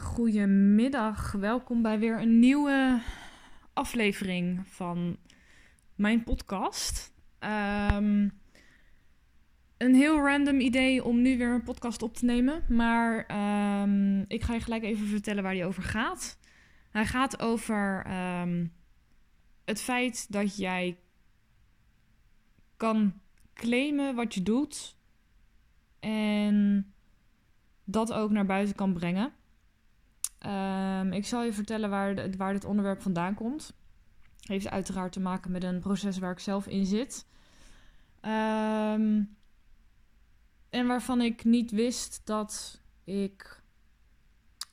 Goedemiddag, 0.00 1.32
welkom 1.32 1.82
bij 1.82 1.98
weer 1.98 2.20
een 2.20 2.38
nieuwe 2.38 3.02
aflevering 3.72 4.68
van 4.68 5.16
mijn 5.94 6.24
podcast. 6.24 7.14
Ehm, 7.38 8.28
een 9.76 9.94
heel 9.94 10.18
random 10.18 10.60
idee 10.60 11.04
om 11.04 11.22
nu 11.22 11.38
weer 11.38 11.54
een 11.54 11.62
podcast 11.62 12.02
op 12.02 12.14
te 12.14 12.24
nemen, 12.24 12.64
maar 12.68 13.26
ehm, 13.26 14.20
ik 14.20 14.42
ga 14.42 14.54
je 14.54 14.60
gelijk 14.60 14.82
even 14.82 15.06
vertellen 15.06 15.42
waar 15.42 15.54
die 15.54 15.64
over 15.64 15.82
gaat. 15.82 16.38
Hij 16.90 17.06
gaat 17.06 17.40
over 17.40 18.04
ehm, 18.06 18.66
het 19.64 19.80
feit 19.80 20.32
dat 20.32 20.56
jij 20.56 20.98
kan 22.76 23.20
claimen 23.54 24.14
wat 24.14 24.34
je 24.34 24.42
doet 24.42 24.96
en 26.00 26.86
dat 27.84 28.12
ook 28.12 28.30
naar 28.30 28.46
buiten 28.46 28.74
kan 28.74 28.92
brengen. 28.92 29.32
Um, 30.46 31.12
ik 31.12 31.26
zal 31.26 31.42
je 31.42 31.52
vertellen 31.52 31.90
waar, 31.90 32.36
waar 32.36 32.52
dit 32.52 32.64
onderwerp 32.64 33.02
vandaan 33.02 33.34
komt. 33.34 33.72
Heeft 34.40 34.68
uiteraard 34.68 35.12
te 35.12 35.20
maken 35.20 35.50
met 35.50 35.64
een 35.64 35.80
proces 35.80 36.18
waar 36.18 36.32
ik 36.32 36.38
zelf 36.38 36.66
in 36.66 36.86
zit. 36.86 37.26
Um, 38.22 39.36
en 40.70 40.86
waarvan 40.86 41.20
ik 41.20 41.44
niet 41.44 41.70
wist 41.70 42.20
dat 42.24 42.80
ik 43.04 43.62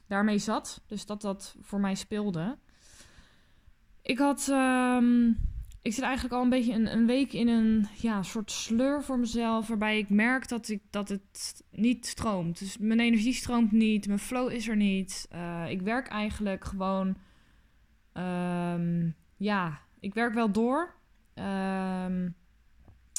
daarmee 0.07 0.37
zat. 0.37 0.81
Dus 0.87 1.05
dat 1.05 1.21
dat 1.21 1.55
voor 1.61 1.79
mij 1.79 1.95
speelde. 1.95 2.57
Ik 4.01 4.17
had 4.17 4.47
um, 4.47 5.39
ik 5.83 5.93
zit 5.93 6.03
eigenlijk 6.03 6.33
al 6.33 6.41
een 6.41 6.49
beetje 6.49 6.73
een, 6.73 6.91
een 6.91 7.05
week 7.05 7.33
in 7.33 7.47
een 7.47 7.87
ja, 7.95 8.23
soort 8.23 8.51
sleur 8.51 9.03
voor 9.03 9.19
mezelf. 9.19 9.67
Waarbij 9.67 9.97
ik 9.97 10.09
merk 10.09 10.47
dat, 10.47 10.69
ik, 10.69 10.81
dat 10.89 11.09
het 11.09 11.63
niet 11.71 12.05
stroomt. 12.05 12.59
Dus 12.59 12.77
mijn 12.77 12.99
energie 12.99 13.33
stroomt 13.33 13.71
niet. 13.71 14.07
Mijn 14.07 14.19
flow 14.19 14.51
is 14.51 14.67
er 14.67 14.75
niet. 14.75 15.27
Uh, 15.35 15.69
ik 15.69 15.81
werk 15.81 16.07
eigenlijk 16.07 16.65
gewoon. 16.65 17.17
Um, 18.13 19.15
ja, 19.37 19.79
ik 19.99 20.13
werk 20.13 20.33
wel 20.33 20.51
door. 20.51 20.95
Um, 21.35 22.35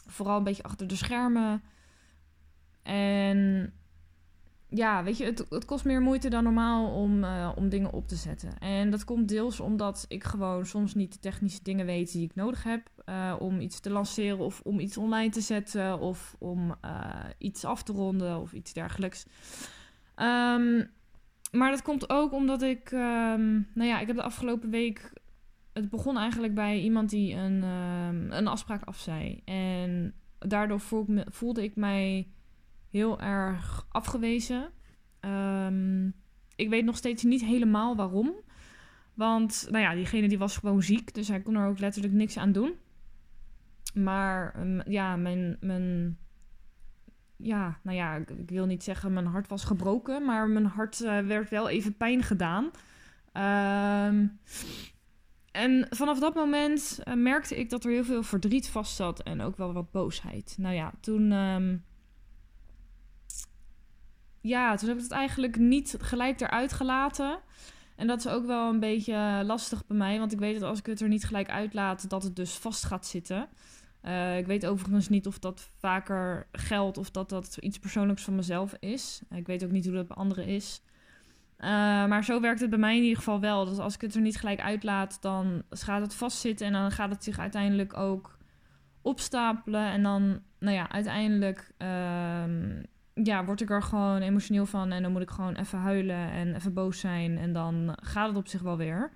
vooral 0.07 0.37
een 0.37 0.45
beetje 0.45 0.63
achter 0.63 0.87
de 0.87 0.97
schermen. 0.97 1.63
En 2.83 3.73
ja, 4.75 5.05
weet 5.05 5.17
je, 5.17 5.25
het, 5.25 5.47
het 5.49 5.65
kost 5.65 5.85
meer 5.85 6.01
moeite 6.01 6.29
dan 6.29 6.45
normaal 6.45 6.95
om, 6.95 7.25
uh, 7.25 7.53
om 7.57 7.69
dingen 7.69 7.93
op 7.93 8.09
te 8.09 8.17
zetten. 8.17 8.59
En 8.59 8.91
dat 8.91 9.05
komt 9.05 9.29
deels 9.29 9.61
omdat 9.61 10.05
ik 10.09 10.25
gewoon 10.25 10.67
soms 10.67 10.95
niet 10.95 11.13
de 11.13 11.19
technische 11.19 11.63
dingen 11.63 11.87
weet 11.87 12.13
die 12.13 12.25
ik 12.25 12.35
nodig 12.35 12.63
heb 12.63 12.89
uh, 13.07 13.35
om 13.39 13.61
iets 13.61 13.81
te 13.81 13.91
lanceren 13.91 14.39
of 14.39 14.61
om 14.65 14.79
iets 14.81 14.97
online 14.97 15.31
te 15.31 15.41
zetten 15.41 16.01
of 16.01 16.37
om 16.39 16.75
uh, 16.85 17.15
iets 17.39 17.65
af 17.65 17.83
te 17.83 17.93
ronden 17.93 18.41
of 18.41 18.53
iets 18.53 18.73
dergelijks. 18.73 19.27
Um, 20.17 20.91
maar 21.53 21.71
dat 21.71 21.83
komt 21.83 22.11
ook 22.11 22.33
omdat 22.33 22.63
ik, 22.63 22.91
um, 22.91 23.69
nou 23.75 23.89
ja, 23.89 24.01
ik 24.01 24.07
heb 24.07 24.17
de 24.17 24.23
afgelopen 24.23 24.71
week, 24.71 25.13
het 25.73 25.91
begon 25.91 26.17
eigenlijk 26.17 26.55
bij 26.55 26.81
iemand 26.81 27.11
die 27.11 27.35
een, 27.35 27.63
um, 27.63 28.33
een 28.33 28.47
afspraak 28.47 28.83
afzei. 28.85 29.41
En 29.45 30.15
daardoor 30.39 30.81
voelde 31.31 31.63
ik 31.63 31.77
mij 31.77 32.29
heel 32.95 33.21
erg 33.21 33.87
afgewezen. 33.89 34.71
Um, 35.21 36.15
ik 36.57 36.69
weet 36.69 36.85
nog 36.85 36.97
steeds 36.97 37.23
niet 37.23 37.45
helemaal 37.45 37.97
waarom. 37.97 38.35
Want, 39.15 39.67
nou 39.71 39.85
ja, 39.85 39.95
diegene 39.95 40.29
die 40.29 40.39
was 40.39 40.57
gewoon 40.57 40.83
ziek. 40.83 41.15
Dus 41.15 41.29
hij 41.29 41.41
kon 41.41 41.55
er 41.55 41.69
ook 41.69 41.79
letterlijk 41.79 42.15
niks 42.15 42.37
aan 42.37 42.53
doen. 42.53 42.75
Maar, 43.95 44.61
um, 44.61 44.83
ja, 44.87 45.17
mijn, 45.17 45.57
mijn... 45.61 46.19
Ja, 47.37 47.79
nou 47.83 47.97
ja, 47.97 48.15
ik, 48.15 48.51
wil 48.51 48.67
niet 48.67 48.83
zeggen 48.83 49.13
mijn 49.13 49.27
hart 49.27 49.49
was 49.49 49.65
gebroken. 49.65 50.25
Maar 50.25 50.49
mijn 50.49 50.67
hart 50.67 51.01
uh, 51.01 51.19
werd 51.19 51.51
wel 51.51 51.69
even 51.69 51.97
pijn 51.97 52.23
gedaan. 52.23 52.65
Um, 54.07 54.39
en 55.51 55.87
vanaf 55.91 56.19
dat 56.19 56.35
moment 56.35 57.01
uh, 57.05 57.15
merkte 57.15 57.57
ik 57.57 57.71
dat 57.71 57.85
er 57.85 57.91
heel 57.91 58.05
veel 58.05 58.23
verdriet 58.23 58.69
vast 58.69 58.97
zat. 58.97 59.23
En 59.23 59.41
ook 59.41 59.57
wel 59.57 59.73
wat 59.73 59.91
boosheid. 59.91 60.55
Nou 60.59 60.75
ja, 60.75 60.93
toen 61.01 61.33
ja, 64.45 64.77
toen 64.77 64.89
heb 64.89 64.97
ik 64.97 65.03
het 65.03 65.13
eigenlijk 65.13 65.59
niet 65.59 65.97
gelijk 65.99 66.41
eruit 66.41 66.73
gelaten. 66.73 67.39
En 67.97 68.07
dat 68.07 68.19
is 68.19 68.29
ook 68.29 68.47
wel 68.47 68.69
een 68.69 68.81
beetje 68.81 69.43
lastig 69.45 69.87
bij 69.87 69.97
mij. 69.97 70.19
Want 70.19 70.33
ik 70.33 70.39
weet 70.39 70.61
dat 70.61 70.69
als 70.69 70.79
ik 70.79 70.87
het 70.87 71.01
er 71.01 71.09
niet 71.09 71.25
gelijk 71.25 71.51
uitlaat, 71.51 72.11
dat 72.11 72.23
het 72.23 72.37
dus 72.37 72.53
vast 72.53 72.85
gaat 72.85 73.07
zitten. 73.07 73.49
Uh, 74.03 74.39
ik 74.39 74.47
weet 74.47 74.67
overigens 74.67 75.09
niet 75.09 75.27
of 75.27 75.39
dat 75.39 75.71
vaker 75.79 76.47
geldt 76.53 76.99
of 76.99 77.11
dat 77.11 77.29
dat 77.29 77.57
iets 77.61 77.79
persoonlijks 77.79 78.23
van 78.23 78.35
mezelf 78.35 78.75
is. 78.81 79.23
Ik 79.31 79.47
weet 79.47 79.65
ook 79.65 79.71
niet 79.71 79.85
hoe 79.85 79.95
dat 79.95 80.07
bij 80.07 80.17
anderen 80.17 80.47
is. 80.47 80.83
Uh, 81.59 81.69
maar 82.07 82.25
zo 82.25 82.41
werkt 82.41 82.61
het 82.61 82.71
bij 82.71 82.79
mij 82.79 82.97
in 82.97 83.03
ieder 83.03 83.17
geval 83.17 83.41
wel. 83.41 83.65
Dus 83.65 83.79
als 83.79 83.95
ik 83.95 84.01
het 84.01 84.15
er 84.15 84.21
niet 84.21 84.37
gelijk 84.37 84.61
uitlaat, 84.61 85.23
dan 85.23 85.63
gaat 85.71 86.01
het 86.01 86.15
vastzitten 86.15 86.67
en 86.67 86.73
dan 86.73 86.91
gaat 86.91 87.11
het 87.11 87.25
zich 87.25 87.39
uiteindelijk 87.39 87.97
ook 87.97 88.39
opstapelen. 89.03 89.91
En 89.91 90.03
dan, 90.03 90.41
nou 90.59 90.77
ja, 90.77 90.91
uiteindelijk 90.91 91.73
uh, 91.79 92.45
ja, 93.15 93.45
word 93.45 93.61
ik 93.61 93.71
er 93.71 93.83
gewoon 93.83 94.21
emotioneel 94.21 94.67
van. 94.67 94.93
En 94.93 95.03
dan 95.03 95.13
moet 95.13 95.23
ik 95.23 95.31
gewoon 95.31 95.55
even 95.55 95.79
huilen 95.79 96.31
en 96.31 96.55
even 96.55 96.75
boos 96.75 97.01
zijn. 97.01 97.39
En 97.39 97.53
dan 97.53 97.99
gaat 98.03 98.29
het 98.29 98.37
op 98.37 98.49
zich 98.49 98.61
wel 98.63 98.77
weer. 98.77 99.11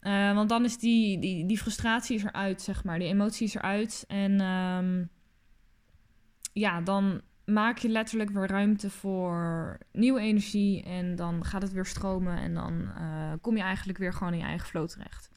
Uh, 0.00 0.34
want 0.34 0.48
dan 0.48 0.64
is 0.64 0.78
die, 0.78 1.18
die, 1.18 1.46
die 1.46 1.58
frustratie 1.58 2.16
is 2.16 2.24
eruit, 2.24 2.62
zeg 2.62 2.84
maar. 2.84 2.98
Die 2.98 3.08
emotie 3.08 3.46
is 3.46 3.54
eruit. 3.54 4.04
En 4.08 4.40
um, 4.40 5.10
ja, 6.52 6.80
dan 6.80 7.20
maak 7.44 7.78
je 7.78 7.88
letterlijk 7.88 8.30
weer 8.30 8.46
ruimte 8.46 8.90
voor 8.90 9.78
nieuwe 9.92 10.20
energie. 10.20 10.82
En 10.82 11.16
dan 11.16 11.44
gaat 11.44 11.62
het 11.62 11.72
weer 11.72 11.86
stromen. 11.86 12.38
En 12.38 12.54
dan 12.54 12.72
uh, 12.98 13.32
kom 13.40 13.56
je 13.56 13.62
eigenlijk 13.62 13.98
weer 13.98 14.12
gewoon 14.12 14.32
in 14.32 14.38
je 14.38 14.44
eigen 14.44 14.68
flow 14.68 14.88
terecht. 14.88 15.30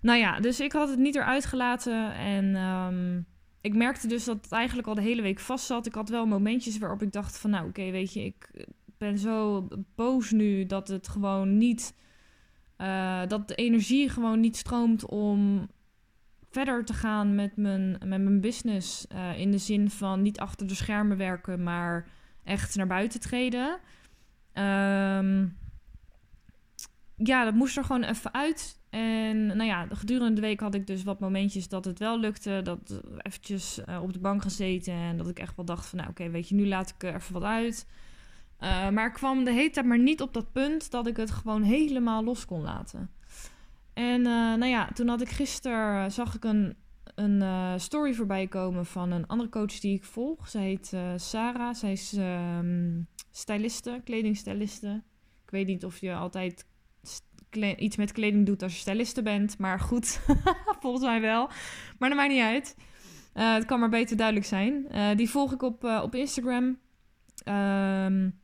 Nou 0.00 0.18
ja, 0.18 0.40
dus 0.40 0.60
ik 0.60 0.72
had 0.72 0.88
het 0.88 0.98
niet 0.98 1.14
eruit 1.14 1.44
gelaten. 1.44 2.14
En 2.14 2.56
um, 2.56 3.26
ik 3.66 3.74
merkte 3.74 4.06
dus 4.06 4.24
dat 4.24 4.36
het 4.42 4.52
eigenlijk 4.52 4.88
al 4.88 4.94
de 4.94 5.02
hele 5.02 5.22
week 5.22 5.38
vast 5.38 5.66
zat. 5.66 5.86
Ik 5.86 5.94
had 5.94 6.08
wel 6.08 6.26
momentjes 6.26 6.78
waarop 6.78 7.02
ik 7.02 7.12
dacht 7.12 7.38
van... 7.38 7.50
nou, 7.50 7.68
oké, 7.68 7.90
weet 7.90 8.12
je, 8.12 8.24
ik 8.24 8.66
ben 8.98 9.18
zo 9.18 9.68
boos 9.94 10.30
nu 10.30 10.66
dat 10.66 10.88
het 10.88 11.08
gewoon 11.08 11.58
niet... 11.58 11.94
Uh, 12.78 13.26
dat 13.26 13.48
de 13.48 13.54
energie 13.54 14.08
gewoon 14.08 14.40
niet 14.40 14.56
stroomt 14.56 15.06
om 15.06 15.68
verder 16.50 16.84
te 16.84 16.92
gaan 16.92 17.34
met 17.34 17.56
mijn, 17.56 17.90
met 17.90 18.22
mijn 18.22 18.40
business. 18.40 19.06
Uh, 19.12 19.38
in 19.38 19.50
de 19.50 19.58
zin 19.58 19.90
van 19.90 20.22
niet 20.22 20.38
achter 20.38 20.66
de 20.66 20.74
schermen 20.74 21.16
werken, 21.16 21.62
maar 21.62 22.08
echt 22.44 22.76
naar 22.76 22.86
buiten 22.86 23.20
treden. 23.20 23.78
Um, 24.54 25.58
ja, 27.16 27.44
dat 27.44 27.54
moest 27.54 27.76
er 27.76 27.84
gewoon 27.84 28.02
even 28.02 28.34
uit. 28.34 28.75
En 28.96 29.46
nou 29.46 29.64
ja, 29.64 29.86
gedurende 29.90 30.34
de 30.34 30.40
week 30.40 30.60
had 30.60 30.74
ik 30.74 30.86
dus 30.86 31.02
wat 31.02 31.20
momentjes 31.20 31.68
dat 31.68 31.84
het 31.84 31.98
wel 31.98 32.20
lukte. 32.20 32.60
Dat 32.62 33.00
eventjes 33.18 33.80
uh, 33.88 34.02
op 34.02 34.12
de 34.12 34.18
bank 34.18 34.42
gezeten 34.42 34.92
en 34.92 35.16
dat 35.16 35.28
ik 35.28 35.38
echt 35.38 35.56
wel 35.56 35.64
dacht 35.64 35.86
van... 35.86 35.98
nou 35.98 36.10
oké, 36.10 36.30
weet 36.30 36.48
je, 36.48 36.54
nu 36.54 36.66
laat 36.66 36.90
ik 36.90 37.02
er 37.02 37.14
even 37.14 37.32
wat 37.32 37.42
uit. 37.42 37.86
Uh, 38.60 38.88
maar 38.88 39.06
ik 39.06 39.12
kwam 39.12 39.44
de 39.44 39.52
hele 39.52 39.70
tijd 39.70 39.86
maar 39.86 39.98
niet 39.98 40.22
op 40.22 40.34
dat 40.34 40.52
punt 40.52 40.90
dat 40.90 41.06
ik 41.06 41.16
het 41.16 41.30
gewoon 41.30 41.62
helemaal 41.62 42.24
los 42.24 42.44
kon 42.44 42.62
laten. 42.62 43.10
En 43.92 44.20
uh, 44.20 44.26
nou 44.26 44.66
ja, 44.66 44.88
toen 44.94 45.08
had 45.08 45.20
ik 45.20 45.28
gisteren, 45.28 46.12
zag 46.12 46.34
ik 46.34 46.44
een, 46.44 46.76
een 47.14 47.80
story 47.80 48.14
voorbij 48.14 48.46
komen 48.46 48.86
van 48.86 49.10
een 49.10 49.26
andere 49.26 49.48
coach 49.48 49.80
die 49.80 49.94
ik 49.94 50.04
volg. 50.04 50.48
Zij 50.48 50.62
heet 50.62 50.92
Sarah, 51.16 51.74
zij 51.74 51.92
is 51.92 52.12
um, 52.12 53.06
styliste, 53.30 54.00
kledingstyliste. 54.04 55.02
Ik 55.44 55.50
weet 55.50 55.66
niet 55.66 55.84
of 55.84 55.98
je 55.98 56.14
altijd 56.14 56.66
iets 57.56 57.96
met 57.96 58.12
kleding 58.12 58.46
doet 58.46 58.62
als 58.62 58.72
je 58.72 58.78
styliste 58.78 59.22
bent. 59.22 59.58
Maar 59.58 59.80
goed, 59.80 60.20
volgens 60.80 61.04
mij 61.04 61.20
wel. 61.20 61.50
Maar 61.98 62.08
dat 62.08 62.18
maakt 62.18 62.32
niet 62.32 62.42
uit. 62.42 62.76
Uh, 63.34 63.54
het 63.54 63.64
kan 63.64 63.80
maar 63.80 63.88
beter 63.88 64.16
duidelijk 64.16 64.46
zijn. 64.46 64.86
Uh, 64.90 65.16
die 65.16 65.30
volg 65.30 65.52
ik 65.52 65.62
op, 65.62 65.84
uh, 65.84 66.00
op 66.02 66.14
Instagram. 66.14 66.78
Um, 67.48 68.40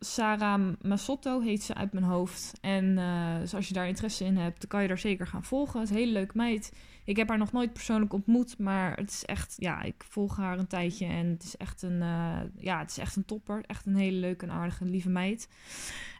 Sarah 0.00 0.72
Masotto 0.82 1.40
heet 1.40 1.62
ze 1.62 1.74
uit 1.74 1.92
mijn 1.92 2.04
hoofd. 2.04 2.58
En 2.60 2.94
dus 3.40 3.54
als 3.54 3.68
je 3.68 3.74
daar 3.74 3.88
interesse 3.88 4.24
in 4.24 4.36
hebt, 4.36 4.60
dan 4.60 4.68
kan 4.68 4.82
je 4.82 4.88
daar 4.88 4.98
zeker 4.98 5.26
gaan 5.26 5.44
volgen. 5.44 5.80
Het 5.80 5.88
is 5.88 5.94
een 5.94 6.00
hele 6.00 6.12
leuke 6.12 6.36
meid. 6.36 6.72
Ik 7.08 7.16
heb 7.16 7.28
haar 7.28 7.38
nog 7.38 7.52
nooit 7.52 7.72
persoonlijk 7.72 8.12
ontmoet, 8.12 8.58
maar 8.58 8.96
het 8.96 9.10
is 9.10 9.24
echt, 9.24 9.54
ja, 9.56 9.82
ik 9.82 10.04
volg 10.08 10.36
haar 10.36 10.58
een 10.58 10.66
tijdje 10.66 11.06
en 11.06 11.26
het 11.26 11.42
is 11.42 11.56
echt 11.56 11.82
een, 11.82 12.00
uh, 12.00 12.40
ja, 12.56 12.78
het 12.78 12.90
is 12.90 12.98
echt 12.98 13.16
een 13.16 13.24
topper. 13.24 13.64
Echt 13.66 13.86
een 13.86 13.96
hele 13.96 14.18
leuke 14.18 14.46
en 14.46 14.52
aardige, 14.52 14.84
lieve 14.84 15.08
meid. 15.08 15.48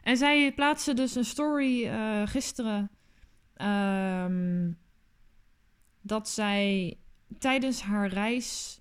En 0.03 0.17
zij 0.17 0.53
plaatste 0.53 0.93
dus 0.93 1.15
een 1.15 1.25
story 1.25 1.85
uh, 1.85 2.27
gisteren 2.27 2.89
um, 4.25 4.77
dat 6.01 6.29
zij 6.29 6.97
tijdens 7.39 7.81
haar 7.81 8.07
reis 8.07 8.79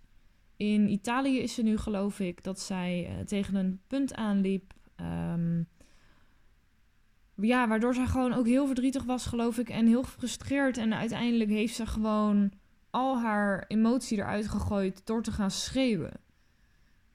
in 0.56 0.88
Italië 0.88 1.38
is 1.38 1.54
ze 1.54 1.62
nu, 1.62 1.78
geloof 1.78 2.20
ik, 2.20 2.44
dat 2.44 2.61
zij 2.61 3.11
uh, 3.11 3.25
tegen 3.25 3.54
een 3.54 3.81
punt 3.87 4.14
aanliep. 4.14 4.75
Um, 5.00 5.69
ja, 7.40 7.69
waardoor 7.69 7.94
zij 7.94 8.06
gewoon 8.06 8.32
ook 8.32 8.46
heel 8.46 8.67
verdrietig 8.67 9.05
was, 9.05 9.26
geloof 9.26 9.58
ik. 9.58 9.69
En 9.69 9.87
heel 9.87 10.02
gefrustreerd. 10.02 10.76
En 10.76 10.94
uiteindelijk 10.94 11.50
heeft 11.50 11.75
ze 11.75 11.87
gewoon 11.87 12.52
al 12.90 13.19
haar 13.19 13.64
emotie 13.69 14.19
eruit 14.19 14.49
gegooid 14.49 15.06
door 15.06 15.23
te 15.23 15.32
gaan 15.32 15.50
schreeuwen. 15.50 16.12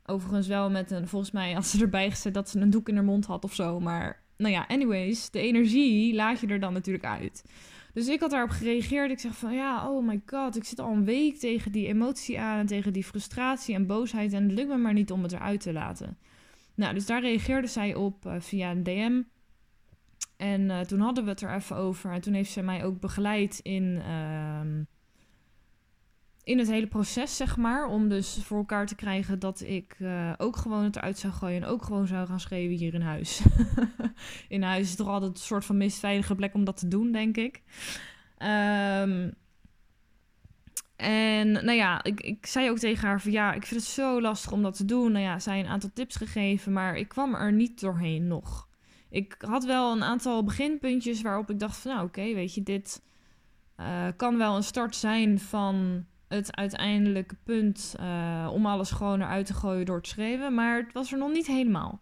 Overigens 0.06 0.48
wel 0.48 0.70
met 0.70 0.92
een, 0.92 1.08
volgens 1.08 1.32
mij 1.32 1.54
had 1.54 1.66
ze 1.66 1.82
erbij 1.82 2.10
gezet 2.10 2.34
dat 2.34 2.50
ze 2.50 2.60
een 2.60 2.70
doek 2.70 2.90
in 2.90 2.96
haar 2.96 3.04
mond 3.04 3.26
had 3.26 3.44
of 3.44 3.54
zo. 3.54 3.80
Maar 3.80 4.24
nou 4.38 4.54
ja, 4.54 4.66
anyways, 4.68 5.30
de 5.30 5.40
energie 5.40 6.14
laat 6.16 6.40
je 6.40 6.48
er 6.48 6.60
dan 6.60 6.74
natuurlijk 6.74 7.06
uit. 7.06 7.44
Dus 7.94 8.08
ik 8.08 8.20
had 8.20 8.32
daarop 8.32 8.50
gereageerd. 8.50 9.12
Ik 9.12 9.20
zeg 9.20 9.36
van 9.36 9.54
ja, 9.54 9.90
oh 9.90 10.08
my 10.08 10.22
god, 10.26 10.56
ik 10.56 10.64
zit 10.64 10.80
al 10.80 10.92
een 10.92 11.06
week 11.06 11.36
tegen 11.36 11.72
die 11.72 11.88
emotie 11.88 12.40
aan 12.40 12.60
en 12.60 12.66
tegen 12.66 12.94
die 12.94 13.04
frustratie 13.04 13.76
en 13.76 13.86
boosheid. 13.86 14.34
En 14.34 14.44
het 14.44 14.52
lukt 14.52 14.70
me 14.70 14.78
maar 14.78 14.94
niet 14.94 15.12
om 15.12 15.24
het 15.24 15.32
eruit 15.32 15.62
te 15.62 15.74
laten. 15.74 16.18
Nou, 16.76 16.94
dus 16.94 17.06
daar 17.06 17.22
reageerde 17.22 17.68
zij 17.68 17.96
op 17.96 18.26
uh, 18.26 18.36
via 18.40 18.72
een 18.72 18.84
DM. 18.84 19.22
En 20.38 20.62
uh, 20.62 20.80
toen 20.80 21.00
hadden 21.00 21.24
we 21.24 21.30
het 21.30 21.42
er 21.42 21.54
even 21.54 21.76
over. 21.76 22.12
En 22.12 22.22
toen 22.22 22.34
heeft 22.34 22.52
ze 22.52 22.62
mij 22.62 22.84
ook 22.84 23.00
begeleid 23.00 23.60
in, 23.60 23.84
uh, 23.84 24.62
in 26.44 26.58
het 26.58 26.68
hele 26.68 26.88
proces, 26.88 27.38
zeg 27.38 27.58
maar. 27.58 27.86
Om 27.86 28.10
dus 28.10 28.40
voor 28.44 28.58
elkaar 28.58 28.86
te 28.86 28.96
krijgen 28.96 29.40
dat 29.40 29.62
ik 29.62 29.96
uh, 30.00 30.34
ook 30.38 30.56
gewoon 30.58 30.84
het 30.84 30.96
eruit 30.96 31.20
zou 31.20 31.34
gooien. 31.34 31.62
En 31.62 31.68
ook 31.68 31.84
gewoon 31.84 32.08
zou 32.08 32.28
gaan 32.28 32.40
schreeuwen 32.40 32.78
hier 32.78 32.94
in 32.94 33.02
huis. 33.02 33.42
in 34.48 34.64
huis 34.64 34.88
is 34.88 34.96
toch 34.96 35.08
altijd 35.08 35.32
een 35.32 35.38
soort 35.38 35.66
van 35.66 35.78
meest 35.78 36.00
veilige 36.00 36.36
plek 36.36 36.54
om 36.54 36.64
dat 36.64 36.78
te 36.78 36.88
doen, 36.88 37.12
denk 37.12 37.38
ik. 37.38 37.62
Um, 38.38 39.34
en 40.96 41.52
nou 41.52 41.72
ja, 41.72 42.04
ik, 42.04 42.22
ik 42.22 42.46
zei 42.46 42.70
ook 42.70 42.78
tegen 42.78 43.08
haar 43.08 43.22
van 43.22 43.32
ja, 43.32 43.54
ik 43.54 43.66
vind 43.66 43.82
het 43.82 43.90
zo 43.90 44.22
lastig 44.22 44.52
om 44.52 44.62
dat 44.62 44.76
te 44.76 44.86
doen. 44.86 45.12
Nou 45.12 45.24
ja, 45.24 45.40
zij 45.40 45.60
een 45.60 45.68
aantal 45.68 45.90
tips 45.94 46.16
gegeven, 46.16 46.74
maar 46.74 46.96
ik 46.96 47.08
kwam 47.08 47.36
er 47.36 47.54
niet 47.54 47.80
doorheen 47.80 48.28
nog. 48.28 48.68
Ik 49.14 49.36
had 49.40 49.66
wel 49.66 49.92
een 49.92 50.04
aantal 50.04 50.44
beginpuntjes 50.44 51.22
waarop 51.22 51.50
ik 51.50 51.60
dacht 51.60 51.78
van 51.78 51.92
nou 51.92 52.06
oké, 52.06 52.34
weet 52.34 52.54
je, 52.54 52.64
dit 52.64 53.02
uh, 53.80 54.08
kan 54.16 54.38
wel 54.38 54.56
een 54.56 54.64
start 54.64 54.96
zijn 54.96 55.40
van 55.40 56.06
het 56.28 56.56
uiteindelijke 56.56 57.36
punt 57.44 57.96
uh, 58.00 58.50
om 58.54 58.66
alles 58.66 58.92
gewoon 58.92 59.22
eruit 59.22 59.46
te 59.46 59.54
gooien 59.54 59.86
door 59.86 60.02
te 60.02 60.10
schreeuwen. 60.10 60.54
Maar 60.54 60.78
het 60.78 60.94
was 60.94 61.12
er 61.12 61.18
nog 61.18 61.32
niet 61.32 61.48
helemaal. 61.48 62.00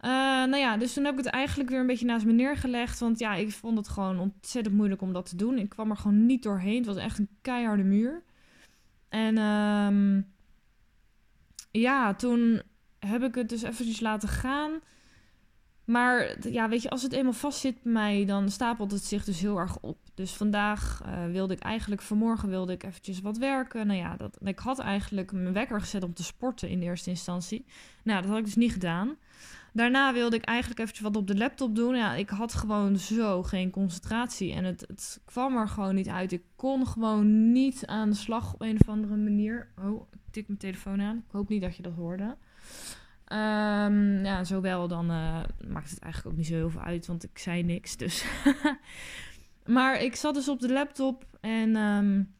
Uh, 0.00 0.10
nou 0.10 0.56
ja, 0.56 0.76
dus 0.76 0.92
toen 0.92 1.04
heb 1.04 1.18
ik 1.18 1.24
het 1.24 1.34
eigenlijk 1.34 1.70
weer 1.70 1.80
een 1.80 1.86
beetje 1.86 2.06
naast 2.06 2.26
me 2.26 2.32
neergelegd. 2.32 2.98
Want 2.98 3.18
ja, 3.18 3.34
ik 3.34 3.52
vond 3.52 3.78
het 3.78 3.88
gewoon 3.88 4.18
ontzettend 4.18 4.76
moeilijk 4.76 5.02
om 5.02 5.12
dat 5.12 5.28
te 5.28 5.36
doen. 5.36 5.58
Ik 5.58 5.68
kwam 5.68 5.90
er 5.90 5.96
gewoon 5.96 6.26
niet 6.26 6.42
doorheen. 6.42 6.76
Het 6.76 6.86
was 6.86 6.96
echt 6.96 7.18
een 7.18 7.28
keiharde 7.42 7.82
muur. 7.82 8.22
En 9.08 9.38
um, 9.38 10.32
ja, 11.70 12.14
toen 12.14 12.62
heb 12.98 13.22
ik 13.22 13.34
het 13.34 13.48
dus 13.48 13.62
eventjes 13.62 14.00
laten 14.00 14.28
gaan. 14.28 14.70
Maar 15.90 16.36
ja, 16.50 16.68
weet 16.68 16.82
je, 16.82 16.90
als 16.90 17.02
het 17.02 17.12
eenmaal 17.12 17.32
vast 17.32 17.60
zit 17.60 17.82
bij 17.82 17.92
mij, 17.92 18.24
dan 18.24 18.50
stapelt 18.50 18.90
het 18.90 19.04
zich 19.04 19.24
dus 19.24 19.40
heel 19.40 19.58
erg 19.58 19.78
op. 19.80 19.98
Dus 20.14 20.32
vandaag 20.32 21.02
uh, 21.06 21.32
wilde 21.32 21.54
ik 21.54 21.60
eigenlijk, 21.60 22.02
vanmorgen 22.02 22.48
wilde 22.48 22.72
ik 22.72 22.82
eventjes 22.82 23.20
wat 23.20 23.36
werken. 23.38 23.86
Nou 23.86 23.98
ja, 23.98 24.16
dat, 24.16 24.38
ik 24.40 24.58
had 24.58 24.78
eigenlijk 24.78 25.32
mijn 25.32 25.52
wekker 25.52 25.80
gezet 25.80 26.02
om 26.02 26.14
te 26.14 26.24
sporten 26.24 26.68
in 26.68 26.82
eerste 26.82 27.10
instantie. 27.10 27.64
Nou, 28.04 28.20
dat 28.20 28.30
had 28.30 28.38
ik 28.38 28.44
dus 28.44 28.56
niet 28.56 28.72
gedaan. 28.72 29.16
Daarna 29.72 30.12
wilde 30.12 30.36
ik 30.36 30.44
eigenlijk 30.44 30.80
eventjes 30.80 31.04
wat 31.06 31.16
op 31.16 31.26
de 31.26 31.36
laptop 31.36 31.76
doen. 31.76 31.96
Ja, 31.96 32.14
ik 32.14 32.28
had 32.28 32.54
gewoon 32.54 32.98
zo 32.98 33.42
geen 33.42 33.70
concentratie 33.70 34.52
en 34.52 34.64
het, 34.64 34.84
het 34.86 35.20
kwam 35.24 35.56
er 35.56 35.68
gewoon 35.68 35.94
niet 35.94 36.08
uit. 36.08 36.32
Ik 36.32 36.42
kon 36.56 36.86
gewoon 36.86 37.52
niet 37.52 37.86
aan 37.86 38.10
de 38.10 38.16
slag 38.16 38.54
op 38.54 38.60
een 38.60 38.78
of 38.80 38.88
andere 38.88 39.16
manier. 39.16 39.68
Oh, 39.84 40.06
ik 40.12 40.18
tik 40.30 40.46
mijn 40.46 40.58
telefoon 40.58 41.00
aan. 41.00 41.16
Ik 41.16 41.32
hoop 41.32 41.48
niet 41.48 41.62
dat 41.62 41.76
je 41.76 41.82
dat 41.82 41.94
hoorde. 41.94 42.36
Um, 43.32 44.24
ja, 44.24 44.44
zowel 44.44 44.88
dan 44.88 45.10
uh, 45.10 45.40
maakt 45.68 45.90
het 45.90 45.98
eigenlijk 45.98 46.32
ook 46.32 46.38
niet 46.38 46.46
zo 46.46 46.54
heel 46.54 46.70
veel 46.70 46.80
uit, 46.80 47.06
want 47.06 47.24
ik 47.24 47.38
zei 47.38 47.62
niks. 47.62 47.96
Dus. 47.96 48.24
maar 49.66 50.02
ik 50.02 50.16
zat 50.16 50.34
dus 50.34 50.48
op 50.48 50.60
de 50.60 50.72
laptop 50.72 51.24
en 51.40 51.76
um, 51.76 52.34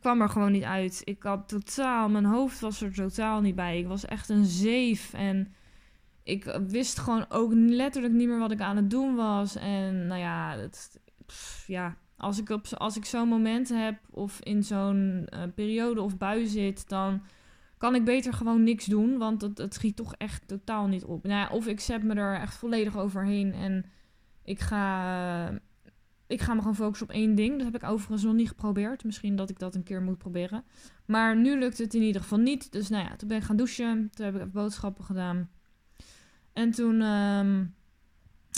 kwam 0.00 0.20
er 0.20 0.28
gewoon 0.28 0.52
niet 0.52 0.62
uit. 0.62 1.00
Ik 1.04 1.22
had 1.22 1.48
totaal, 1.48 2.08
mijn 2.08 2.24
hoofd 2.24 2.60
was 2.60 2.80
er 2.80 2.94
totaal 2.94 3.40
niet 3.40 3.54
bij. 3.54 3.78
Ik 3.78 3.86
was 3.86 4.04
echt 4.04 4.28
een 4.28 4.44
zeef 4.44 5.12
en 5.12 5.54
ik 6.22 6.44
wist 6.68 6.98
gewoon 6.98 7.26
ook 7.28 7.52
letterlijk 7.54 8.14
niet 8.14 8.28
meer 8.28 8.38
wat 8.38 8.52
ik 8.52 8.60
aan 8.60 8.76
het 8.76 8.90
doen 8.90 9.14
was. 9.14 9.56
En 9.56 10.06
nou 10.06 10.20
ja, 10.20 10.56
pff, 11.26 11.64
ja 11.66 11.96
als 12.16 12.38
ik, 12.38 12.50
als 12.50 12.96
ik 12.96 13.04
zo'n 13.04 13.28
moment 13.28 13.68
heb 13.68 13.98
of 14.10 14.40
in 14.40 14.62
zo'n 14.62 15.26
uh, 15.34 15.42
periode 15.54 16.00
of 16.00 16.16
bui 16.16 16.46
zit, 16.46 16.88
dan 16.88 17.22
kan 17.78 17.94
ik 17.94 18.04
beter 18.04 18.32
gewoon 18.32 18.62
niks 18.62 18.84
doen. 18.84 19.18
Want 19.18 19.40
het, 19.42 19.58
het 19.58 19.74
schiet 19.74 19.96
toch 19.96 20.14
echt 20.14 20.48
totaal 20.48 20.86
niet 20.86 21.04
op. 21.04 21.26
Nou 21.26 21.52
of 21.52 21.66
ik 21.66 21.80
zet 21.80 22.02
me 22.02 22.14
er 22.14 22.40
echt 22.40 22.54
volledig 22.54 22.96
overheen 22.96 23.52
en 23.52 23.84
ik 24.44 24.60
ga, 24.60 25.60
ik 26.26 26.40
ga 26.40 26.54
me 26.54 26.58
gewoon 26.60 26.74
focussen 26.74 27.08
op 27.08 27.14
één 27.14 27.34
ding. 27.34 27.56
Dat 27.56 27.72
heb 27.72 27.82
ik 27.82 27.88
overigens 27.88 28.22
nog 28.22 28.34
niet 28.34 28.48
geprobeerd. 28.48 29.04
Misschien 29.04 29.36
dat 29.36 29.50
ik 29.50 29.58
dat 29.58 29.74
een 29.74 29.82
keer 29.82 30.02
moet 30.02 30.18
proberen. 30.18 30.64
Maar 31.04 31.36
nu 31.36 31.58
lukt 31.58 31.78
het 31.78 31.94
in 31.94 32.02
ieder 32.02 32.22
geval 32.22 32.38
niet. 32.38 32.72
Dus 32.72 32.88
nou 32.88 33.04
ja, 33.04 33.16
toen 33.16 33.28
ben 33.28 33.36
ik 33.36 33.42
gaan 33.42 33.56
douchen. 33.56 34.10
Toen 34.14 34.24
heb 34.24 34.34
ik 34.34 34.40
even 34.40 34.52
boodschappen 34.52 35.04
gedaan. 35.04 35.50
En 36.52 36.70
toen 36.70 37.02
um, 37.02 37.74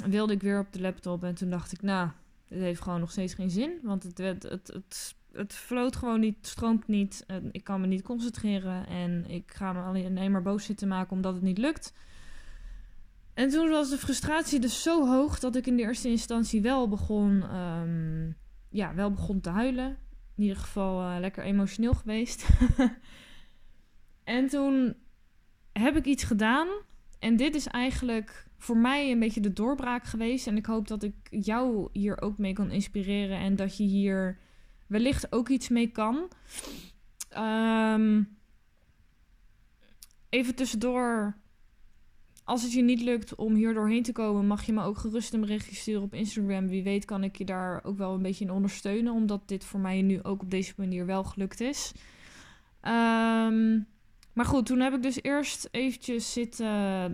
wilde 0.06 0.32
ik 0.32 0.42
weer 0.42 0.58
op 0.58 0.72
de 0.72 0.80
laptop. 0.80 1.24
En 1.24 1.34
toen 1.34 1.50
dacht 1.50 1.72
ik, 1.72 1.82
nou, 1.82 2.10
dit 2.48 2.58
heeft 2.58 2.80
gewoon 2.80 3.00
nog 3.00 3.10
steeds 3.10 3.34
geen 3.34 3.50
zin. 3.50 3.78
Want 3.82 4.02
het, 4.02 4.18
het, 4.18 4.42
het, 4.42 4.66
het, 4.72 5.14
het 5.37 5.55
vloot 5.55 5.97
gewoon 5.97 6.21
niet, 6.21 6.47
stroomt 6.47 6.87
niet. 6.87 7.27
Ik 7.50 7.65
kan 7.65 7.81
me 7.81 7.87
niet 7.87 8.03
concentreren. 8.03 8.87
En 8.87 9.25
ik 9.29 9.53
ga 9.55 9.73
me 9.73 9.81
alleen 9.81 10.31
maar 10.33 10.43
boos 10.43 10.65
zitten 10.65 10.88
maken 10.88 11.12
omdat 11.12 11.35
het 11.35 11.43
niet 11.43 11.59
lukt. 11.59 11.93
En 13.35 13.49
toen 13.49 13.69
was 13.69 13.91
de 13.91 13.99
frustratie 13.99 14.61
dus 14.61 14.83
zo 14.83 15.06
hoog 15.06 15.38
dat 15.38 15.56
ik 15.56 15.67
in 15.67 15.77
de 15.77 15.83
eerste 15.83 16.09
instantie 16.09 16.62
wel 16.62 16.88
begon, 16.88 17.56
um, 17.56 18.37
ja, 18.71 18.94
wel 18.94 19.11
begon 19.11 19.41
te 19.41 19.50
huilen. 19.50 19.97
In 20.37 20.43
ieder 20.43 20.56
geval 20.56 21.00
uh, 21.03 21.17
lekker 21.21 21.44
emotioneel 21.44 21.94
geweest. 21.94 22.49
en 24.25 24.49
toen 24.49 24.97
heb 25.73 25.97
ik 25.97 26.05
iets 26.05 26.25
gedaan 26.25 26.69
en 27.19 27.37
dit 27.37 27.55
is 27.55 27.67
eigenlijk 27.67 28.47
voor 28.59 28.77
mij 28.77 29.11
een 29.11 29.19
beetje 29.19 29.41
de 29.41 29.53
doorbraak 29.53 30.05
geweest. 30.05 30.47
En 30.47 30.56
ik 30.56 30.67
hoop 30.67 30.88
dat 30.88 31.03
ik 31.03 31.15
jou 31.31 31.88
hier 31.93 32.21
ook 32.21 32.38
mee 32.38 32.53
kan 32.53 32.71
inspireren. 32.71 33.38
En 33.38 33.56
dat 33.56 33.77
je 33.77 33.85
hier 33.85 34.38
wellicht 34.87 35.33
ook 35.33 35.49
iets 35.49 35.69
mee 35.69 35.87
kan. 35.87 36.29
Um, 37.38 38.38
even 40.29 40.55
tussendoor. 40.55 41.37
Als 42.44 42.62
het 42.62 42.73
je 42.73 42.83
niet 42.83 43.00
lukt 43.00 43.35
om 43.35 43.55
hier 43.55 43.75
doorheen 43.75 44.03
te 44.03 44.12
komen, 44.12 44.47
mag 44.47 44.65
je 44.65 44.73
me 44.73 44.83
ook 44.83 44.99
gerust 44.99 45.33
een 45.33 45.41
berichtje 45.41 45.75
sturen 45.75 46.03
op 46.03 46.15
Instagram. 46.15 46.69
Wie 46.69 46.83
weet 46.83 47.05
kan 47.05 47.25
ik 47.25 47.37
je 47.37 47.44
daar 47.44 47.85
ook 47.85 47.97
wel 47.97 48.15
een 48.15 48.23
beetje 48.23 48.44
in 48.44 48.50
ondersteunen. 48.50 49.12
Omdat 49.12 49.49
dit 49.49 49.65
voor 49.65 49.81
mij 49.81 50.03
nu 50.03 50.23
ook 50.23 50.43
op 50.43 50.50
deze 50.50 50.73
manier 50.77 51.06
wel 51.06 51.25
gelukt 51.25 51.61
is. 51.61 51.93
Um, 52.83 53.87
maar 54.33 54.44
goed, 54.44 54.67
toen 54.67 54.81
heb 54.81 54.94
ik 54.94 55.03
dus 55.03 55.23
eerst 55.23 55.69
eventjes 55.71 56.33
zitten, 56.33 56.67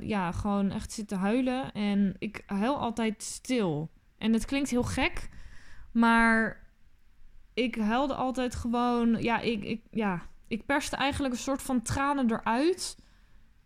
ja, 0.06 0.32
gewoon 0.32 0.70
echt 0.70 0.92
zitten 0.92 1.18
huilen. 1.18 1.72
En 1.72 2.14
ik 2.18 2.42
huil 2.46 2.76
altijd 2.76 3.22
stil. 3.22 3.90
En 4.18 4.32
het 4.32 4.44
klinkt 4.44 4.70
heel 4.70 4.82
gek, 4.82 5.28
maar 5.92 6.61
ik 7.54 7.76
huilde 7.76 8.14
altijd 8.14 8.54
gewoon, 8.54 9.22
ja, 9.22 9.40
ik, 9.40 9.64
ik, 9.64 9.82
ja, 9.90 10.22
ik 10.48 10.66
perste 10.66 10.96
eigenlijk 10.96 11.34
een 11.34 11.40
soort 11.40 11.62
van 11.62 11.82
tranen 11.82 12.30
eruit. 12.30 12.96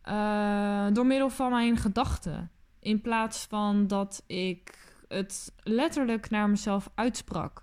Uh, 0.09 0.87
door 0.93 1.07
middel 1.07 1.31
van 1.31 1.51
mijn 1.51 1.77
gedachten. 1.77 2.51
In 2.81 3.01
plaats 3.01 3.47
van 3.47 3.87
dat 3.87 4.23
ik 4.27 4.79
het 5.09 5.53
letterlijk 5.63 6.31
naar 6.31 6.51
mezelf 6.51 6.91
uitsprak. 6.95 7.63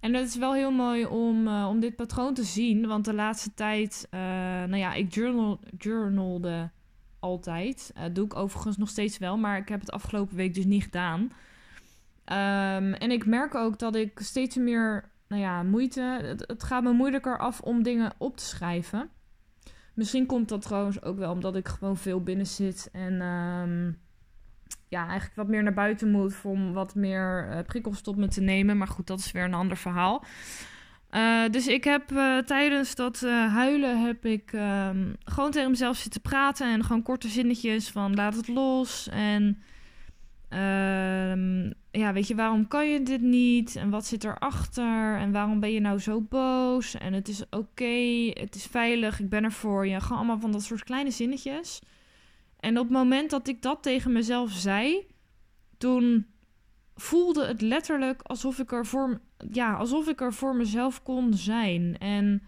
En 0.00 0.12
dat 0.12 0.26
is 0.26 0.36
wel 0.36 0.54
heel 0.54 0.70
mooi 0.70 1.06
om, 1.06 1.46
uh, 1.46 1.66
om 1.68 1.80
dit 1.80 1.96
patroon 1.96 2.34
te 2.34 2.44
zien. 2.44 2.86
Want 2.86 3.04
de 3.04 3.14
laatste 3.14 3.54
tijd, 3.54 4.08
uh, 4.10 4.20
nou 4.20 4.76
ja, 4.76 4.92
ik 4.92 5.14
journal, 5.14 5.60
journalde 5.78 6.70
altijd. 7.18 7.92
Uh, 7.96 8.04
doe 8.12 8.24
ik 8.24 8.36
overigens 8.36 8.76
nog 8.76 8.88
steeds 8.88 9.18
wel, 9.18 9.36
maar 9.36 9.56
ik 9.56 9.68
heb 9.68 9.80
het 9.80 9.90
afgelopen 9.90 10.36
week 10.36 10.54
dus 10.54 10.64
niet 10.64 10.82
gedaan. 10.82 11.20
Um, 11.20 12.94
en 12.94 13.10
ik 13.10 13.26
merk 13.26 13.54
ook 13.54 13.78
dat 13.78 13.94
ik 13.94 14.18
steeds 14.22 14.56
meer, 14.56 15.10
nou 15.32 15.44
ja, 15.44 15.62
moeite. 15.62 16.00
Het, 16.46 16.62
gaat 16.62 16.82
me 16.82 16.92
moeilijker 16.92 17.38
af 17.38 17.60
om 17.60 17.82
dingen 17.82 18.12
op 18.18 18.36
te 18.36 18.44
schrijven. 18.44 19.10
Misschien 19.94 20.26
komt 20.26 20.48
dat 20.48 20.62
trouwens 20.62 21.02
ook 21.02 21.18
wel 21.18 21.32
omdat 21.32 21.56
ik 21.56 21.68
gewoon 21.68 21.96
veel 21.96 22.22
binnen 22.22 22.46
zit 22.46 22.88
en. 22.92 23.22
Um, 23.22 24.00
ja, 24.88 25.00
eigenlijk 25.06 25.34
wat 25.34 25.48
meer 25.48 25.62
naar 25.62 25.74
buiten 25.74 26.10
moet 26.10 26.34
om 26.42 26.72
wat 26.72 26.94
meer 26.94 27.48
uh, 27.50 27.58
prikkels 27.66 28.00
tot 28.00 28.16
me 28.16 28.28
te 28.28 28.40
nemen. 28.40 28.76
Maar 28.76 28.88
goed, 28.88 29.06
dat 29.06 29.18
is 29.18 29.32
weer 29.32 29.44
een 29.44 29.54
ander 29.54 29.76
verhaal. 29.76 30.24
Uh, 31.10 31.48
dus 31.50 31.66
ik 31.66 31.84
heb 31.84 32.12
uh, 32.12 32.38
tijdens 32.38 32.94
dat 32.94 33.20
huilen 33.50 34.04
heb 34.04 34.24
ik 34.24 34.52
um, 34.52 35.16
gewoon 35.24 35.50
tegen 35.50 35.70
mezelf 35.70 35.96
zitten 35.96 36.20
praten 36.20 36.72
en 36.72 36.84
gewoon 36.84 37.02
korte 37.02 37.28
zinnetjes 37.28 37.90
van 37.90 38.14
laat 38.14 38.36
het 38.36 38.48
los 38.48 39.08
en 39.08 39.62
um, 40.54 41.72
ja, 41.90 42.12
weet 42.12 42.28
je, 42.28 42.34
waarom 42.34 42.68
kan 42.68 42.88
je 42.88 43.02
dit 43.02 43.20
niet 43.20 43.76
en 43.76 43.90
wat 43.90 44.06
zit 44.06 44.24
erachter 44.24 45.16
en 45.16 45.32
waarom 45.32 45.60
ben 45.60 45.72
je 45.72 45.80
nou 45.80 45.98
zo 45.98 46.20
boos 46.20 46.94
en 46.94 47.12
het 47.12 47.28
is 47.28 47.44
oké, 47.50 48.30
het 48.32 48.54
is 48.54 48.66
veilig, 48.66 49.20
ik 49.20 49.28
ben 49.28 49.44
er 49.44 49.52
voor 49.52 49.86
je. 49.86 50.00
Gewoon 50.00 50.18
allemaal 50.18 50.40
van 50.40 50.52
dat 50.52 50.62
soort 50.62 50.84
kleine 50.84 51.10
zinnetjes. 51.10 51.80
En 52.56 52.78
op 52.78 52.84
het 52.84 52.92
moment 52.92 53.30
dat 53.30 53.48
ik 53.48 53.62
dat 53.62 53.82
tegen 53.82 54.12
mezelf 54.12 54.50
zei, 54.50 55.06
toen 55.78 56.26
voelde 56.94 57.46
het 57.46 57.60
letterlijk 57.60 58.22
alsof 58.22 58.58
ik 58.58 58.72
er 58.72 58.86
voor, 58.86 59.20
ja, 59.50 59.74
alsof 59.74 60.08
ik 60.08 60.20
er 60.20 60.32
voor 60.32 60.56
mezelf 60.56 61.02
kon 61.02 61.34
zijn. 61.34 61.98
En 61.98 62.42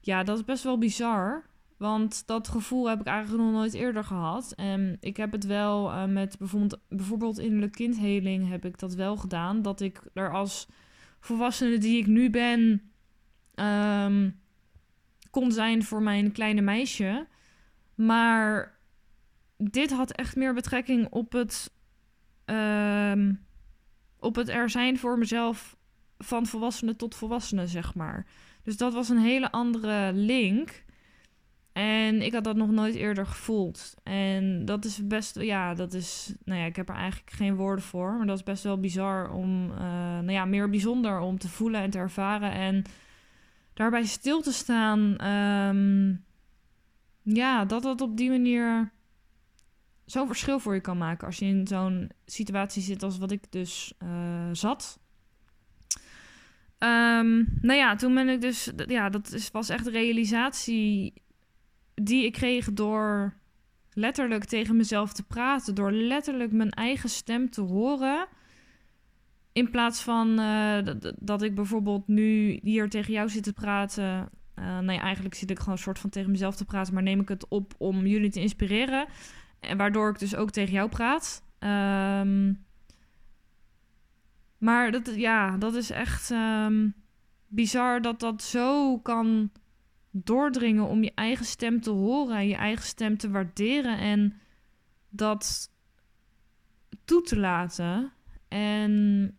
ja, 0.00 0.22
dat 0.22 0.38
is 0.38 0.44
best 0.44 0.64
wel 0.64 0.78
bizar. 0.78 1.44
Want 1.78 2.26
dat 2.26 2.48
gevoel 2.48 2.88
heb 2.88 3.00
ik 3.00 3.06
eigenlijk 3.06 3.44
nog 3.44 3.52
nooit 3.52 3.74
eerder 3.74 4.04
gehad. 4.04 4.52
En 4.56 4.96
ik 5.00 5.16
heb 5.16 5.32
het 5.32 5.44
wel 5.44 5.90
uh, 5.90 6.04
met 6.04 6.38
bijvoorbeeld, 6.38 6.80
bijvoorbeeld 6.88 7.38
innerlijke 7.38 7.76
kindheling 7.76 8.48
heb 8.48 8.64
ik 8.64 8.78
dat 8.78 8.94
wel 8.94 9.16
gedaan. 9.16 9.62
Dat 9.62 9.80
ik 9.80 10.02
er 10.14 10.32
als 10.32 10.68
volwassene 11.20 11.78
die 11.78 11.98
ik 11.98 12.06
nu 12.06 12.30
ben 12.30 12.90
um, 13.54 14.40
kon 15.30 15.52
zijn 15.52 15.84
voor 15.84 16.02
mijn 16.02 16.32
kleine 16.32 16.60
meisje. 16.60 17.26
Maar 17.94 18.78
dit 19.56 19.92
had 19.92 20.12
echt 20.12 20.36
meer 20.36 20.54
betrekking 20.54 21.08
op 21.10 21.32
het, 21.32 21.74
um, 22.44 23.46
op 24.18 24.34
het 24.34 24.48
er 24.48 24.70
zijn 24.70 24.98
voor 24.98 25.18
mezelf 25.18 25.76
van 26.18 26.46
volwassene 26.46 26.96
tot 26.96 27.14
volwassene, 27.14 27.66
zeg 27.66 27.94
maar. 27.94 28.26
Dus 28.62 28.76
dat 28.76 28.92
was 28.92 29.08
een 29.08 29.18
hele 29.18 29.50
andere 29.50 30.12
link. 30.12 30.84
En 31.78 32.22
ik 32.22 32.32
had 32.32 32.44
dat 32.44 32.56
nog 32.56 32.70
nooit 32.70 32.94
eerder 32.94 33.26
gevoeld. 33.26 33.94
En 34.02 34.64
dat 34.64 34.84
is 34.84 35.06
best, 35.06 35.40
ja, 35.40 35.74
dat 35.74 35.92
is, 35.92 36.34
nou 36.44 36.60
ja, 36.60 36.66
ik 36.66 36.76
heb 36.76 36.88
er 36.88 36.94
eigenlijk 36.94 37.30
geen 37.30 37.54
woorden 37.54 37.84
voor. 37.84 38.12
Maar 38.16 38.26
dat 38.26 38.36
is 38.36 38.42
best 38.42 38.62
wel 38.62 38.80
bizar 38.80 39.30
om, 39.30 39.70
uh, 39.70 39.78
nou 39.78 40.30
ja, 40.30 40.44
meer 40.44 40.70
bijzonder 40.70 41.20
om 41.20 41.38
te 41.38 41.48
voelen 41.48 41.80
en 41.80 41.90
te 41.90 41.98
ervaren. 41.98 42.52
En 42.52 42.84
daarbij 43.74 44.04
stil 44.04 44.40
te 44.40 44.52
staan. 44.52 45.26
Um, 45.26 46.24
ja, 47.22 47.64
dat 47.64 47.82
dat 47.82 48.00
op 48.00 48.16
die 48.16 48.30
manier 48.30 48.92
zo'n 50.04 50.26
verschil 50.26 50.58
voor 50.58 50.74
je 50.74 50.80
kan 50.80 50.98
maken. 50.98 51.26
Als 51.26 51.38
je 51.38 51.46
in 51.46 51.66
zo'n 51.66 52.10
situatie 52.26 52.82
zit 52.82 53.02
als 53.02 53.18
wat 53.18 53.30
ik 53.30 53.52
dus 53.52 53.94
uh, 54.02 54.48
zat. 54.52 55.00
Um, 56.78 57.58
nou 57.60 57.78
ja, 57.78 57.96
toen 57.96 58.14
ben 58.14 58.28
ik 58.28 58.40
dus, 58.40 58.70
ja, 58.86 59.08
dat 59.08 59.32
is, 59.32 59.50
was 59.50 59.68
echt 59.68 59.86
realisatie 59.86 61.12
die 62.02 62.24
ik 62.24 62.32
kreeg 62.32 62.72
door 62.72 63.34
letterlijk 63.92 64.44
tegen 64.44 64.76
mezelf 64.76 65.12
te 65.12 65.22
praten, 65.22 65.74
door 65.74 65.92
letterlijk 65.92 66.52
mijn 66.52 66.70
eigen 66.70 67.08
stem 67.08 67.50
te 67.50 67.60
horen. 67.60 68.26
In 69.52 69.70
plaats 69.70 70.02
van 70.02 70.40
uh, 70.40 70.78
dat 71.18 71.42
ik 71.42 71.54
bijvoorbeeld 71.54 72.08
nu 72.08 72.58
hier 72.62 72.88
tegen 72.88 73.12
jou 73.12 73.28
zit 73.28 73.42
te 73.42 73.52
praten. 73.52 74.28
Uh, 74.58 74.78
nee, 74.78 74.98
eigenlijk 74.98 75.34
zit 75.34 75.50
ik 75.50 75.58
gewoon 75.58 75.74
een 75.74 75.80
soort 75.80 75.98
van 75.98 76.10
tegen 76.10 76.30
mezelf 76.30 76.56
te 76.56 76.64
praten, 76.64 76.94
maar 76.94 77.02
neem 77.02 77.20
ik 77.20 77.28
het 77.28 77.48
op 77.48 77.74
om 77.78 78.06
jullie 78.06 78.30
te 78.30 78.40
inspireren. 78.40 79.06
En 79.60 79.76
waardoor 79.76 80.10
ik 80.10 80.18
dus 80.18 80.36
ook 80.36 80.50
tegen 80.50 80.72
jou 80.72 80.88
praat. 80.88 81.42
Um, 81.58 82.66
maar 84.58 84.90
dat, 84.90 85.14
ja, 85.14 85.56
dat 85.56 85.74
is 85.74 85.90
echt 85.90 86.30
um, 86.30 86.94
bizar 87.46 88.02
dat 88.02 88.20
dat 88.20 88.42
zo 88.42 88.98
kan 88.98 89.50
doordringen 90.10 90.86
om 90.86 91.02
je 91.02 91.12
eigen 91.14 91.46
stem 91.46 91.80
te 91.80 91.90
horen 91.90 92.36
en 92.36 92.48
je 92.48 92.54
eigen 92.54 92.86
stem 92.86 93.16
te 93.16 93.30
waarderen 93.30 93.98
en 93.98 94.40
dat 95.08 95.70
toe 97.04 97.22
te 97.22 97.38
laten. 97.38 98.12
En 98.48 99.36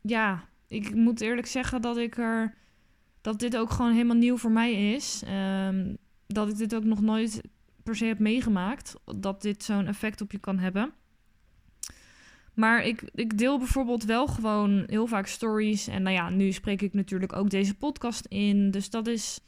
ja, 0.00 0.48
ik 0.68 0.94
moet 0.94 1.20
eerlijk 1.20 1.46
zeggen 1.46 1.82
dat 1.82 1.96
ik 1.96 2.16
er 2.16 2.54
dat 3.20 3.38
dit 3.38 3.56
ook 3.56 3.70
gewoon 3.70 3.92
helemaal 3.92 4.16
nieuw 4.16 4.36
voor 4.36 4.50
mij 4.50 4.94
is. 4.94 5.22
Um, 5.66 5.96
dat 6.26 6.48
ik 6.48 6.56
dit 6.56 6.74
ook 6.74 6.84
nog 6.84 7.00
nooit 7.00 7.42
per 7.82 7.96
se 7.96 8.04
heb 8.04 8.18
meegemaakt. 8.18 8.94
Dat 9.04 9.42
dit 9.42 9.62
zo'n 9.62 9.86
effect 9.86 10.20
op 10.20 10.32
je 10.32 10.38
kan 10.38 10.58
hebben. 10.58 10.92
Maar 12.54 12.84
ik, 12.84 13.02
ik 13.14 13.38
deel 13.38 13.58
bijvoorbeeld 13.58 14.04
wel 14.04 14.26
gewoon 14.26 14.84
heel 14.86 15.06
vaak 15.06 15.26
stories. 15.26 15.88
En 15.88 16.02
nou 16.02 16.14
ja, 16.14 16.30
nu 16.30 16.52
spreek 16.52 16.82
ik 16.82 16.94
natuurlijk 16.94 17.32
ook 17.32 17.50
deze 17.50 17.74
podcast 17.74 18.26
in. 18.26 18.70
Dus 18.70 18.90
dat 18.90 19.06
is 19.06 19.40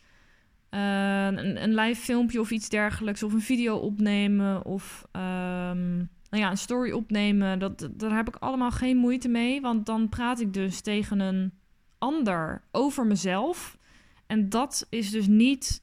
uh, 0.70 1.24
een, 1.24 1.62
een 1.62 1.74
live 1.74 2.00
filmpje 2.00 2.40
of 2.40 2.50
iets 2.50 2.68
dergelijks. 2.68 3.22
Of 3.22 3.32
een 3.32 3.40
video 3.40 3.76
opnemen. 3.76 4.64
Of 4.64 5.06
um, 5.12 6.08
nou 6.30 6.42
ja, 6.42 6.50
een 6.50 6.58
story 6.58 6.92
opnemen. 6.92 7.58
Dat, 7.58 7.88
daar 7.92 8.16
heb 8.16 8.28
ik 8.28 8.36
allemaal 8.36 8.70
geen 8.70 8.96
moeite 8.96 9.28
mee. 9.28 9.60
Want 9.60 9.86
dan 9.86 10.08
praat 10.08 10.40
ik 10.40 10.52
dus 10.52 10.80
tegen 10.80 11.20
een 11.20 11.52
ander 11.98 12.62
over 12.70 13.06
mezelf. 13.06 13.78
En 14.26 14.48
dat 14.48 14.86
is 14.90 15.10
dus 15.10 15.26
niet. 15.26 15.82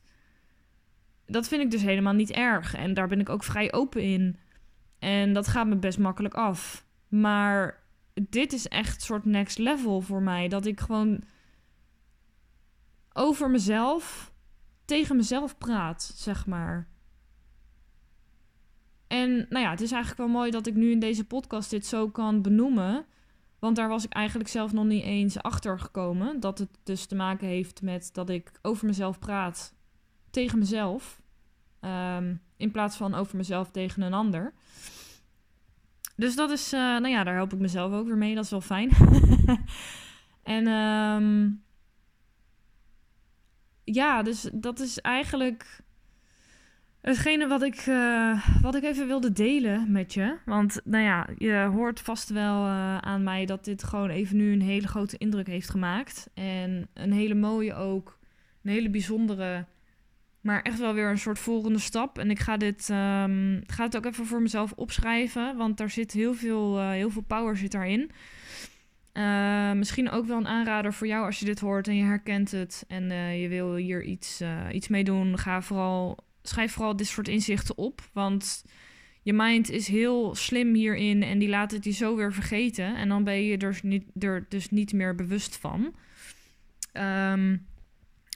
Dat 1.25 1.47
vind 1.47 1.61
ik 1.61 1.71
dus 1.71 1.81
helemaal 1.81 2.13
niet 2.13 2.31
erg. 2.31 2.75
En 2.75 2.93
daar 2.93 3.07
ben 3.07 3.19
ik 3.19 3.29
ook 3.29 3.43
vrij 3.43 3.73
open 3.73 4.01
in. 4.01 4.37
En 4.99 5.33
dat 5.33 5.47
gaat 5.47 5.67
me 5.67 5.75
best 5.75 5.99
makkelijk 5.99 6.33
af. 6.33 6.85
Maar 7.13 7.83
dit 8.13 8.53
is 8.53 8.67
echt 8.67 9.01
soort 9.01 9.25
next 9.25 9.57
level 9.57 10.01
voor 10.01 10.21
mij. 10.21 10.47
Dat 10.47 10.65
ik 10.65 10.79
gewoon 10.79 11.23
over 13.13 13.49
mezelf 13.49 14.33
tegen 14.85 15.15
mezelf 15.15 15.57
praat, 15.57 16.13
zeg 16.15 16.45
maar. 16.45 16.87
En 19.07 19.45
nou 19.49 19.63
ja, 19.63 19.69
het 19.69 19.81
is 19.81 19.91
eigenlijk 19.91 20.21
wel 20.21 20.39
mooi 20.39 20.51
dat 20.51 20.67
ik 20.67 20.75
nu 20.75 20.91
in 20.91 20.99
deze 20.99 21.25
podcast 21.25 21.69
dit 21.69 21.85
zo 21.85 22.09
kan 22.09 22.41
benoemen. 22.41 23.05
Want 23.59 23.75
daar 23.75 23.89
was 23.89 24.05
ik 24.05 24.13
eigenlijk 24.13 24.49
zelf 24.49 24.73
nog 24.73 24.85
niet 24.85 25.03
eens 25.03 25.41
achter 25.41 25.79
gekomen. 25.79 26.39
Dat 26.39 26.57
het 26.57 26.69
dus 26.83 27.05
te 27.05 27.15
maken 27.15 27.47
heeft 27.47 27.81
met 27.81 28.09
dat 28.13 28.29
ik 28.29 28.51
over 28.61 28.85
mezelf 28.85 29.19
praat 29.19 29.73
tegen 30.29 30.59
mezelf. 30.59 31.21
Um, 31.81 32.41
in 32.57 32.71
plaats 32.71 32.95
van 32.97 33.13
over 33.13 33.37
mezelf 33.37 33.71
tegen 33.71 34.01
een 34.01 34.13
ander. 34.13 34.53
Dus 36.15 36.35
dat 36.35 36.51
is, 36.51 36.73
uh, 36.73 36.79
nou 36.79 37.07
ja, 37.07 37.23
daar 37.23 37.35
help 37.35 37.53
ik 37.53 37.59
mezelf 37.59 37.93
ook 37.93 38.07
weer 38.07 38.17
mee. 38.17 38.35
Dat 38.35 38.43
is 38.43 38.49
wel 38.49 38.61
fijn. 38.61 38.89
en 40.43 40.67
um, 40.67 41.63
ja, 43.83 44.21
dus 44.21 44.49
dat 44.53 44.79
is 44.79 44.99
eigenlijk 44.99 45.81
hetgene 47.01 47.47
wat 47.47 47.61
ik, 47.61 47.85
uh, 47.85 48.47
wat 48.61 48.75
ik 48.75 48.83
even 48.83 49.07
wilde 49.07 49.31
delen 49.31 49.91
met 49.91 50.13
je. 50.13 50.37
Want 50.45 50.81
nou 50.83 51.03
ja, 51.03 51.27
je 51.37 51.69
hoort 51.73 51.99
vast 51.99 52.29
wel 52.29 52.65
uh, 52.65 52.97
aan 52.97 53.23
mij 53.23 53.45
dat 53.45 53.65
dit 53.65 53.83
gewoon 53.83 54.09
even 54.09 54.37
nu 54.37 54.53
een 54.53 54.61
hele 54.61 54.87
grote 54.87 55.17
indruk 55.17 55.47
heeft 55.47 55.69
gemaakt. 55.69 56.29
En 56.33 56.87
een 56.93 57.13
hele 57.13 57.35
mooie 57.35 57.73
ook, 57.73 58.19
een 58.63 58.71
hele 58.71 58.89
bijzondere 58.89 59.65
maar 60.43 60.61
echt 60.61 60.79
wel 60.79 60.93
weer 60.93 61.09
een 61.09 61.17
soort 61.17 61.39
volgende 61.39 61.79
stap. 61.79 62.17
En 62.17 62.29
ik 62.29 62.39
ga 62.39 62.57
dit 62.57 62.89
um, 62.89 63.61
ga 63.65 63.83
het 63.83 63.97
ook 63.97 64.05
even 64.05 64.25
voor 64.25 64.41
mezelf 64.41 64.71
opschrijven. 64.75 65.57
Want 65.57 65.77
daar 65.77 65.89
zit 65.89 66.11
heel 66.11 66.33
veel, 66.33 66.79
uh, 66.79 66.89
heel 66.89 67.09
veel 67.09 67.21
power 67.21 67.57
zit 67.57 67.71
daarin. 67.71 68.11
Uh, 69.13 69.71
misschien 69.71 70.09
ook 70.09 70.25
wel 70.25 70.37
een 70.37 70.47
aanrader 70.47 70.93
voor 70.93 71.07
jou 71.07 71.25
als 71.25 71.39
je 71.39 71.45
dit 71.45 71.59
hoort 71.59 71.87
en 71.87 71.95
je 71.95 72.03
herkent 72.03 72.51
het. 72.51 72.85
En 72.87 73.03
uh, 73.03 73.41
je 73.41 73.47
wil 73.47 73.75
hier 73.75 74.03
iets, 74.03 74.43
iets 74.71 74.87
mee 74.87 75.03
doen. 75.03 75.37
Ga 75.37 75.61
vooral, 75.61 76.17
schrijf 76.41 76.71
vooral 76.71 76.95
dit 76.95 77.07
soort 77.07 77.27
inzichten 77.27 77.77
op. 77.77 78.01
Want 78.13 78.63
je 79.21 79.33
mind 79.33 79.69
is 79.69 79.87
heel 79.87 80.35
slim 80.35 80.73
hierin. 80.73 81.23
En 81.23 81.39
die 81.39 81.49
laat 81.49 81.71
het 81.71 81.83
je 81.83 81.91
zo 81.91 82.15
weer 82.15 82.33
vergeten. 82.33 82.95
En 82.95 83.09
dan 83.09 83.23
ben 83.23 83.43
je 83.43 83.51
er 83.51 83.59
dus 83.59 83.81
niet, 83.81 84.03
er 84.19 84.45
dus 84.49 84.69
niet 84.69 84.93
meer 84.93 85.15
bewust 85.15 85.57
van. 85.57 85.93
Um, 86.93 87.65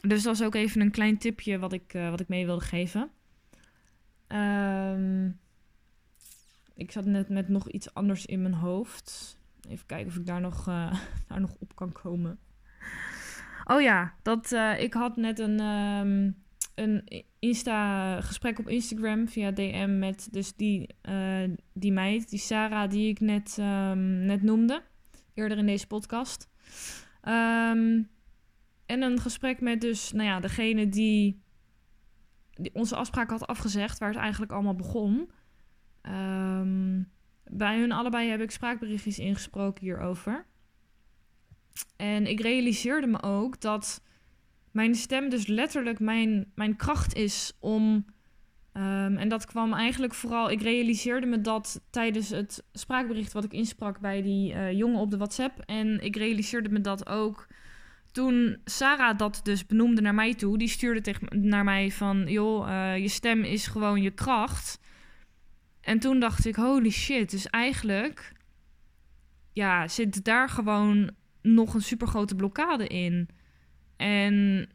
dus 0.02 0.24
dat 0.24 0.44
ook 0.44 0.56
even 0.56 0.82
een 0.82 0.92
klein 0.92 1.18
tipje 1.18 1.60
wat 1.60 1.74
ik, 1.74 1.94
uh, 1.94 2.10
wat 2.10 2.20
ik 2.20 2.28
mee 2.28 2.46
wilde 2.46 2.66
geven. 2.66 3.10
Um, 4.28 5.40
ik 6.74 6.92
zat 6.92 7.06
net 7.06 7.30
met 7.30 7.50
nog 7.50 7.70
iets 7.70 7.94
anders 7.94 8.26
in 8.26 8.42
mijn 8.42 8.54
hoofd. 8.54 9.38
Even 9.70 9.86
kijken 9.86 10.08
of 10.08 10.16
ik 10.16 10.26
daar 10.26 10.42
nog, 10.42 10.68
uh, 10.68 10.94
daar 11.28 11.42
nog 11.42 11.56
op 11.60 11.76
kan 11.76 11.92
komen. 11.92 12.40
Oh 13.64 13.82
ja, 13.82 14.14
dat, 14.22 14.52
uh, 14.52 14.82
ik 14.82 14.94
had 14.94 15.16
net 15.16 15.40
een, 15.40 15.60
um, 15.60 16.36
een 16.76 17.24
Insta-gesprek 17.40 18.60
op 18.60 18.68
Instagram 18.68 19.28
via 19.28 19.52
DM 19.52 20.00
met 20.00 20.28
dus 20.32 20.56
die, 20.56 20.96
die 21.74 21.92
meid, 21.92 22.30
die 22.30 22.40
Sarah, 22.40 22.90
die 22.90 23.10
ik 23.10 23.20
net, 23.20 23.58
um, 23.60 24.26
net 24.26 24.42
noemde. 24.42 24.84
Eerder 25.34 25.58
in 25.58 25.66
deze 25.66 25.88
podcast. 25.88 26.50
Um, 27.24 28.10
en 28.88 29.02
een 29.02 29.20
gesprek 29.20 29.62
met 29.62 29.82
dus, 29.82 30.12
nou 30.12 30.28
ja, 30.28 30.40
degene 30.40 30.90
die, 30.90 31.42
die 32.54 32.74
onze 32.74 32.96
afspraak 32.96 33.30
had 33.30 33.48
afgezegd, 33.48 34.00
waar 34.00 34.10
het 34.10 34.18
eigenlijk 34.18 34.52
allemaal 34.52 34.76
begon. 34.76 35.32
Um, 36.02 37.12
bij 37.44 37.80
hun 37.80 37.92
allebei 37.92 38.30
heb 38.30 38.42
ik 38.42 38.52
spraakberichtjes 38.52 39.20
ingesproken 39.20 39.84
hierover. 39.84 40.46
En 41.96 42.28
ik 42.28 42.42
realiseerde 42.42 43.08
me 43.08 43.22
ook 43.22 43.62
dat 43.62 44.04
mijn 44.72 44.96
stem 44.96 45.30
dus 45.30 45.48
letterlijk 45.48 46.00
mijn, 46.00 46.52
mijn 46.56 46.76
kracht 46.76 47.16
is 47.16 47.54
om. 47.60 48.06
Um, 48.74 49.18
en 49.18 49.30
dat 49.30 49.46
kwam 49.46 49.74
eigenlijk 49.74 50.14
vooral. 50.14 50.50
Ik 50.52 50.62
realiseerde 50.62 51.28
me 51.28 51.42
dat 51.42 51.82
tijdens 51.90 52.30
het 52.30 52.64
spraakbericht 52.74 53.34
wat 53.34 53.44
ik 53.44 53.54
insprak 53.54 54.00
bij 54.00 54.22
die 54.22 54.54
uh, 54.54 54.72
jongen 54.72 55.00
op 55.00 55.12
de 55.12 55.18
WhatsApp. 55.18 55.60
En 55.60 56.00
ik 56.00 56.16
realiseerde 56.16 56.70
me 56.70 56.82
dat 56.82 57.10
ook 57.10 57.48
toen 58.12 58.58
Sarah 58.66 59.18
dat 59.18 59.40
dus 59.44 59.66
benoemde 59.66 60.02
naar 60.02 60.14
mij 60.16 60.34
toe, 60.34 60.58
die 60.58 60.68
stuurde 60.68 61.02
tegen 61.02 61.50
naar 61.50 61.64
mij 61.64 61.92
van, 61.92 62.24
joh, 62.28 62.68
uh, 62.68 62.98
je 62.98 63.08
stem 63.08 63.44
is 63.44 63.68
gewoon 63.68 64.02
je 64.02 64.12
kracht. 64.12 64.80
En 65.82 66.00
toen 66.00 66.20
dacht 66.20 66.46
ik, 66.46 66.56
holy 66.56 66.90
shit, 66.90 67.32
dus 67.32 67.48
eigenlijk, 67.48 68.34
ja, 69.54 69.88
zit 69.88 70.24
daar 70.24 70.50
gewoon 70.50 71.12
nog 71.42 71.74
een 71.74 71.82
super 71.82 72.08
grote 72.08 72.36
blokkade 72.36 72.88
in. 72.88 73.30
En 73.98 74.68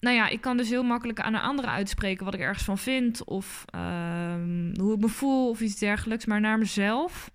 nou 0.00 0.16
ja, 0.16 0.28
ik 0.28 0.40
kan 0.40 0.56
dus 0.56 0.68
heel 0.68 0.82
makkelijk 0.82 1.20
aan 1.20 1.34
een 1.34 1.40
andere 1.40 1.68
uitspreken 1.68 2.24
wat 2.24 2.34
ik 2.34 2.40
ergens 2.40 2.64
van 2.64 2.78
vind. 2.78 3.24
Of 3.24 3.64
ehm, 3.66 4.80
hoe 4.80 4.94
ik 4.94 5.00
me 5.00 5.08
voel 5.08 5.48
of 5.48 5.60
iets 5.60 5.78
dergelijks. 5.78 6.24
Maar 6.26 6.40
naar 6.40 6.58
mezelf. 6.58 7.30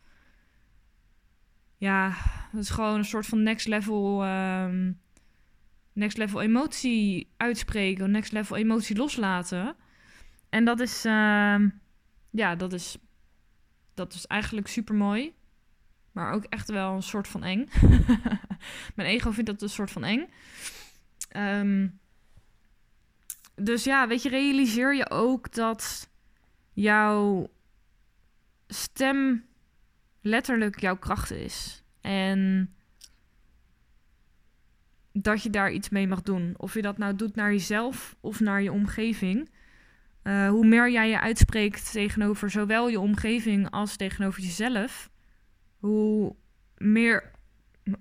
Ja, 1.77 2.13
dat 2.51 2.62
is 2.62 2.70
gewoon 2.70 2.98
een 2.98 3.06
soort 3.06 3.25
van 3.25 3.44
next 3.44 3.68
level. 3.68 4.24
ehm, 4.24 4.91
next 5.93 6.17
level 6.17 6.41
emotie 6.41 7.29
uitspreken. 7.38 8.12
Next 8.12 8.31
level 8.31 8.58
emotie 8.58 8.96
loslaten. 8.96 9.75
En 10.50 10.65
dat 10.65 10.79
is. 10.79 11.05
ehm, 11.05 11.69
ja, 12.29 12.55
dat 12.55 12.74
is. 12.74 12.98
Dat 13.93 14.13
is 14.13 14.27
eigenlijk 14.27 14.67
super 14.67 14.96
mooi. 14.96 15.34
Maar 16.12 16.31
ook 16.31 16.43
echt 16.43 16.69
wel 16.69 16.93
een 16.96 17.03
soort 17.03 17.27
van 17.27 17.43
eng. 17.43 17.69
Mijn 18.96 19.10
ego 19.10 19.31
vindt 19.31 19.50
dat 19.50 19.62
een 19.62 19.69
soort 19.69 19.91
van 19.91 20.03
eng. 20.03 20.27
Ehm, 21.29 21.88
dus 23.55 23.84
ja, 23.84 24.08
weet 24.08 24.22
je, 24.22 24.29
realiseer 24.29 24.96
je 24.96 25.10
ook 25.10 25.53
dat 25.53 26.10
jouw 26.74 27.50
stem 28.67 29.46
letterlijk 30.22 30.79
jouw 30.79 30.98
kracht 30.98 31.31
is. 31.31 31.84
En 32.01 32.74
dat 35.21 35.43
je 35.43 35.49
daar 35.49 35.71
iets 35.71 35.89
mee 35.89 36.07
mag 36.07 36.21
doen. 36.21 36.53
Of 36.57 36.73
je 36.73 36.81
dat 36.81 36.97
nou 36.97 37.15
doet 37.15 37.35
naar 37.35 37.51
jezelf 37.51 38.15
of 38.19 38.39
naar 38.39 38.61
je 38.61 38.71
omgeving. 38.71 39.49
Eh, 40.21 40.49
hoe 40.49 40.65
meer 40.65 40.91
jij 40.91 41.09
je 41.09 41.19
uitspreekt 41.19 41.91
tegenover 41.91 42.49
zowel 42.49 42.88
je 42.88 42.99
omgeving 42.99 43.69
als 43.69 43.95
tegenover 43.95 44.41
jezelf, 44.41 45.09
hoe 45.77 46.35
meer. 46.77 47.31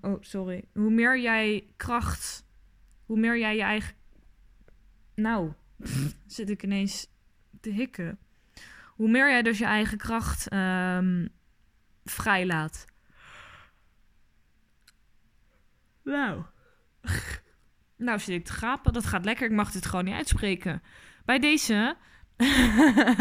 Oh, 0.01 0.17
sorry. 0.21 0.65
Hoe 0.73 0.91
meer 0.91 1.21
jij 1.21 1.67
kracht. 1.77 2.45
Hoe 3.07 3.19
meer 3.19 3.39
jij 3.39 3.57
je 3.57 3.63
eigen. 3.63 3.95
Nou, 5.15 5.53
zit 6.27 6.51
ik 6.51 6.63
ineens 6.63 7.07
te 7.61 7.71
hikken. 7.71 8.19
Hoe 8.87 9.11
meer 9.11 9.31
jij 9.31 9.43
dus 9.43 9.59
je 9.59 9.65
eigen 9.65 9.99
kracht 9.99 10.49
ehm 10.49 11.27
vrijlaat. 12.05 12.85
Nou. 16.03 16.43
Nou 17.97 18.19
zit 18.19 18.35
ik 18.35 18.45
te 18.45 18.53
gapen. 18.53 18.93
Dat 18.93 19.07
gaat 19.07 19.25
lekker. 19.25 19.47
Ik 19.47 19.57
mag 19.57 19.71
dit 19.71 19.87
gewoon 19.87 20.05
niet 20.05 20.15
uitspreken. 20.15 20.83
Bij 21.25 21.39
deze. 21.39 21.97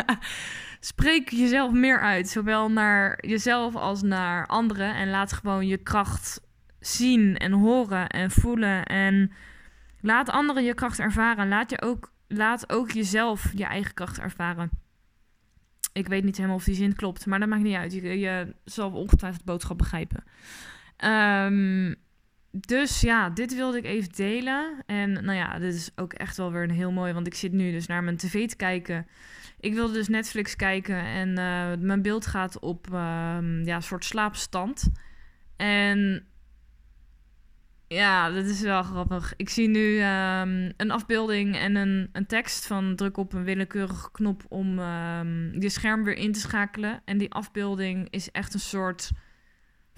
Spreek 0.79 1.29
jezelf 1.29 1.71
meer 1.71 1.99
uit. 1.99 2.29
Zowel 2.29 2.71
naar 2.71 3.25
jezelf 3.27 3.75
als 3.75 4.01
naar 4.01 4.47
anderen. 4.47 4.95
En 4.95 5.09
laat 5.09 5.33
gewoon 5.33 5.67
je 5.67 5.77
kracht 5.77 6.41
zien 6.79 7.37
en 7.37 7.51
horen 7.51 8.09
en 8.09 8.31
voelen. 8.31 8.85
En 8.85 9.31
laat 10.01 10.29
anderen 10.29 10.63
je 10.63 10.73
kracht 10.73 10.99
ervaren. 10.99 11.47
Laat, 11.47 11.69
je 11.69 11.81
ook, 11.81 12.11
laat 12.27 12.71
ook 12.71 12.91
jezelf 12.91 13.51
je 13.55 13.65
eigen 13.65 13.93
kracht 13.93 14.19
ervaren. 14.19 14.69
Ik 15.93 16.07
weet 16.07 16.23
niet 16.23 16.35
helemaal 16.35 16.57
of 16.57 16.63
die 16.63 16.75
zin 16.75 16.95
klopt, 16.95 17.25
maar 17.25 17.39
dat 17.39 17.49
maakt 17.49 17.63
niet 17.63 17.75
uit. 17.75 17.93
Je, 17.93 18.55
zal 18.63 18.91
ongetwijfeld 18.91 19.45
de 19.45 19.51
boodschap 19.51 19.77
begrijpen. 19.77 20.23
Ehm, 20.97 21.93
dus 22.59 23.01
ja, 23.01 23.29
dit 23.29 23.55
wilde 23.55 23.77
ik 23.77 23.85
even 23.85 24.11
delen. 24.15 24.83
En 24.85 25.11
nou 25.11 25.37
ja, 25.37 25.59
dit 25.59 25.73
is 25.73 25.91
ook 25.95 26.13
echt 26.13 26.37
wel 26.37 26.51
weer 26.51 26.63
een 26.63 26.71
heel 26.71 26.91
mooi, 26.91 27.13
want 27.13 27.27
ik 27.27 27.35
zit 27.35 27.51
nu 27.51 27.71
dus 27.71 27.87
naar 27.87 28.03
mijn 28.03 28.17
tv 28.17 28.47
te 28.47 28.55
kijken. 28.55 29.07
Ik 29.59 29.73
wilde 29.73 29.93
dus 29.93 30.07
Netflix 30.07 30.55
kijken 30.55 31.03
en 31.03 31.37
eh, 31.37 31.79
mijn 31.79 32.01
beeld 32.01 32.25
gaat 32.25 32.59
op 32.59 32.87
ehm, 32.93 33.63
ja, 33.63 33.75
een 33.75 33.83
soort 33.83 34.05
slaapstand. 34.05 34.89
En 35.55 36.25
ja, 37.87 38.29
dat 38.29 38.45
is 38.45 38.61
wel 38.61 38.83
grappig. 38.83 39.33
Ik 39.37 39.49
zie 39.49 39.67
nu 39.67 39.99
ehm, 39.99 40.71
een 40.77 40.91
afbeelding 40.91 41.55
en 41.55 41.75
een, 41.75 42.09
een 42.11 42.25
tekst 42.25 42.67
van 42.67 42.95
druk 42.95 43.17
op 43.17 43.33
een 43.33 43.43
willekeurige 43.43 44.11
knop 44.11 44.43
om 44.47 44.79
ehm, 44.79 45.61
je 45.61 45.69
scherm 45.69 46.03
weer 46.03 46.17
in 46.17 46.31
te 46.31 46.39
schakelen. 46.39 47.01
En 47.05 47.17
die 47.17 47.31
afbeelding 47.31 48.07
is 48.09 48.31
echt 48.31 48.53
een 48.53 48.59
soort 48.59 49.11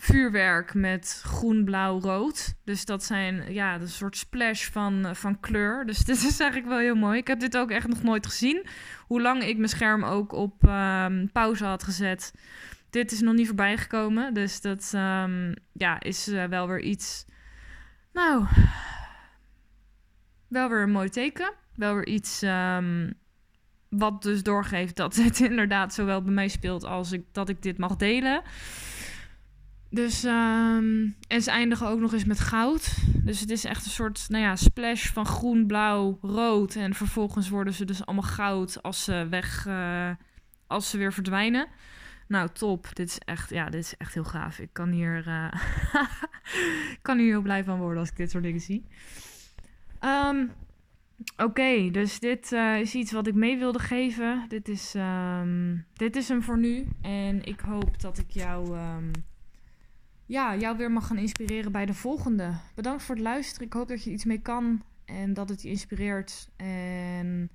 vuurwerk 0.02 0.74
met 0.74 1.22
groen, 1.26 1.64
blauw, 1.64 2.00
rood. 2.00 2.56
Dus 2.64 2.86
dat 2.86 3.04
zijn 3.04 3.54
ja, 3.54 3.76
een 3.76 3.88
soort 3.88 4.18
splash 4.18 4.70
van, 4.70 5.16
van 5.16 5.40
kleur. 5.40 5.86
Dus 5.86 5.98
dit 6.06 6.16
is 6.16 6.40
eigenlijk 6.40 6.70
wel 6.70 6.80
heel 6.80 6.96
mooi. 6.96 7.18
Ik 7.18 7.28
heb 7.28 7.40
dit 7.40 7.58
ook 7.58 7.72
echt 7.72 7.88
nog 7.88 8.04
nooit 8.04 8.26
gezien. 8.26 8.66
Hoe 9.08 9.22
lang 9.22 9.44
ik 9.44 9.58
mijn 9.58 9.70
scherm 9.70 10.04
ook 10.04 10.32
op 10.32 10.68
ehm, 10.68 11.28
pauze 11.32 11.66
had 11.66 11.84
gezet. 11.84 12.34
Dit 12.90 13.12
is 13.12 13.22
nog 13.22 13.34
niet 13.34 13.48
voorbij 13.48 13.78
gekomen. 13.78 14.34
Dus 14.34 14.62
dat 14.62 14.92
ehm, 14.94 15.54
ja, 15.74 16.00
is 16.00 16.28
eh, 16.28 16.44
wel 16.44 16.68
weer 16.68 16.82
iets. 16.82 17.26
Nou, 18.14 18.46
wel 20.48 20.70
weer 20.70 20.82
een 20.82 20.92
mooi 20.92 21.10
teken. 21.10 21.54
Wel 21.76 21.94
weer 21.94 22.08
iets 22.08 22.42
ehm, 22.42 23.12
wat 23.90 24.22
dus 24.22 24.44
doorgeeft 24.44 24.96
dat 24.96 25.16
het 25.24 25.40
inderdaad 25.40 25.94
zowel 25.94 26.22
bij 26.22 26.34
mij 26.34 26.48
speelt 26.48 26.84
als 26.84 27.12
ik, 27.12 27.24
dat 27.32 27.50
ik 27.50 27.62
dit 27.62 27.78
mag 27.78 27.96
delen. 27.96 28.42
Dus, 29.92 30.24
ehm, 30.24 31.08
en 31.28 31.42
ze 31.42 31.52
eindigen 31.52 31.88
ook 31.88 32.00
nog 32.00 32.14
eens 32.14 32.26
met 32.26 32.40
goud. 32.40 32.98
Dus 33.24 33.40
het 33.40 33.50
is 33.50 33.64
echt 33.66 33.86
een 33.86 33.92
soort, 33.92 34.26
nou 34.28 34.44
ja, 34.44 34.56
splash 34.56 35.08
van 35.08 35.26
groen, 35.26 35.68
blauw, 35.68 36.18
rood. 36.22 36.76
En 36.76 36.94
vervolgens 36.94 37.50
worden 37.50 37.74
ze 37.74 37.86
dus 37.86 38.06
allemaal 38.06 38.30
goud 38.30 38.84
als 38.84 39.04
ze 39.04 39.28
weg, 39.30 39.66
eh, 39.68 40.12
als 40.68 40.90
ze 40.90 40.98
weer 40.98 41.14
verdwijnen. 41.14 41.68
Nou, 42.28 42.50
top. 42.54 42.96
Dit 42.96 43.08
is 43.08 43.18
echt, 43.18 43.50
ja, 43.50 43.70
dit 43.70 43.84
is 43.84 43.98
echt 43.98 44.14
heel 44.14 44.24
gaaf. 44.24 44.60
Ik 44.60 44.70
kan 44.74 44.90
hier, 44.90 45.18
ik 46.96 47.00
kan 47.02 47.18
hier 47.18 47.28
heel 47.28 47.42
blij 47.42 47.64
van 47.64 47.80
worden 47.80 48.00
als 48.00 48.10
ik 48.10 48.18
dit 48.18 48.32
soort 48.32 48.44
dingen 48.44 48.62
zie. 48.62 48.86
Ehm, 50.00 50.46
Oké, 51.38 51.90
dus 51.92 52.20
dit 52.20 52.52
eh, 52.52 52.80
is 52.80 52.96
iets 52.96 53.12
wat 53.12 53.28
ik 53.28 53.34
mee 53.36 53.58
wilde 53.58 53.80
geven. 53.80 54.46
Dit 54.48 54.68
is, 54.68 54.96
ehm, 54.96 55.78
dit 55.94 56.16
is 56.16 56.28
hem 56.28 56.44
voor 56.44 56.58
nu. 56.58 56.88
En 57.02 57.44
ik 57.44 57.60
hoop 57.60 58.02
dat 58.02 58.18
ik 58.18 58.30
jou, 58.30 58.78
ja, 60.30 60.56
jou 60.56 60.78
weer 60.78 60.92
mag 60.92 61.08
gaan 61.08 61.18
inspireren 61.18 61.72
bij 61.72 61.86
de 61.86 61.94
volgende. 61.94 62.54
Bedankt 62.76 63.04
voor 63.04 63.16
het 63.16 63.24
luisteren. 63.24 63.68
Ik 63.68 63.74
hoop 63.74 63.88
dat 63.88 64.04
je 64.04 64.12
iets 64.12 64.26
mee 64.26 64.42
kan 64.42 64.84
en 65.06 65.34
dat 65.34 65.50
het 65.50 65.62
je 65.62 65.70
inspireert. 65.70 66.50
En 66.56 67.52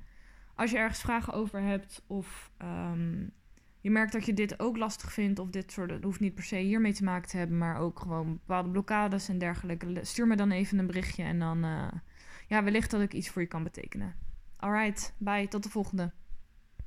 als 0.55 0.71
je 0.71 0.77
ergens 0.77 1.01
vragen 1.01 1.33
over 1.33 1.61
hebt 1.61 2.03
of 2.07 2.51
ehm, 2.57 3.27
je 3.81 3.91
merkt 3.91 4.13
dat 4.13 4.27
je 4.27 4.35
dit 4.35 4.61
ook 4.61 4.77
lastig 4.77 5.13
vindt 5.13 5.39
of 5.39 5.51
dit 5.51 5.73
soort, 5.73 5.91
het 5.91 6.05
hoeft 6.05 6.21
niet 6.21 6.35
per 6.35 6.45
se 6.45 6.57
hiermee 6.57 6.93
te 6.93 7.05
maken 7.05 7.29
te 7.29 7.37
hebben, 7.37 7.59
maar 7.59 7.79
ook 7.79 7.99
gewoon 7.99 8.33
bepaalde 8.33 8.71
blokkades 8.71 9.29
en 9.29 9.39
dergelijke. 9.39 9.99
Stuur 10.03 10.27
me 10.27 10.37
dan 10.37 10.51
even 10.51 10.79
een 10.79 10.87
berichtje 10.87 11.23
en 11.23 11.39
dan, 11.39 11.65
eh, 11.65 11.93
ja, 12.47 12.65
wellicht 12.65 12.91
dat 12.91 13.01
ik 13.01 13.13
iets 13.13 13.29
voor 13.29 13.43
je 13.43 13.49
kan 13.49 13.63
betekenen. 13.63 14.15
Alright, 14.57 15.15
bye, 15.19 15.49
tot 15.49 15.63
de 15.63 15.71
volgende. 15.71 16.13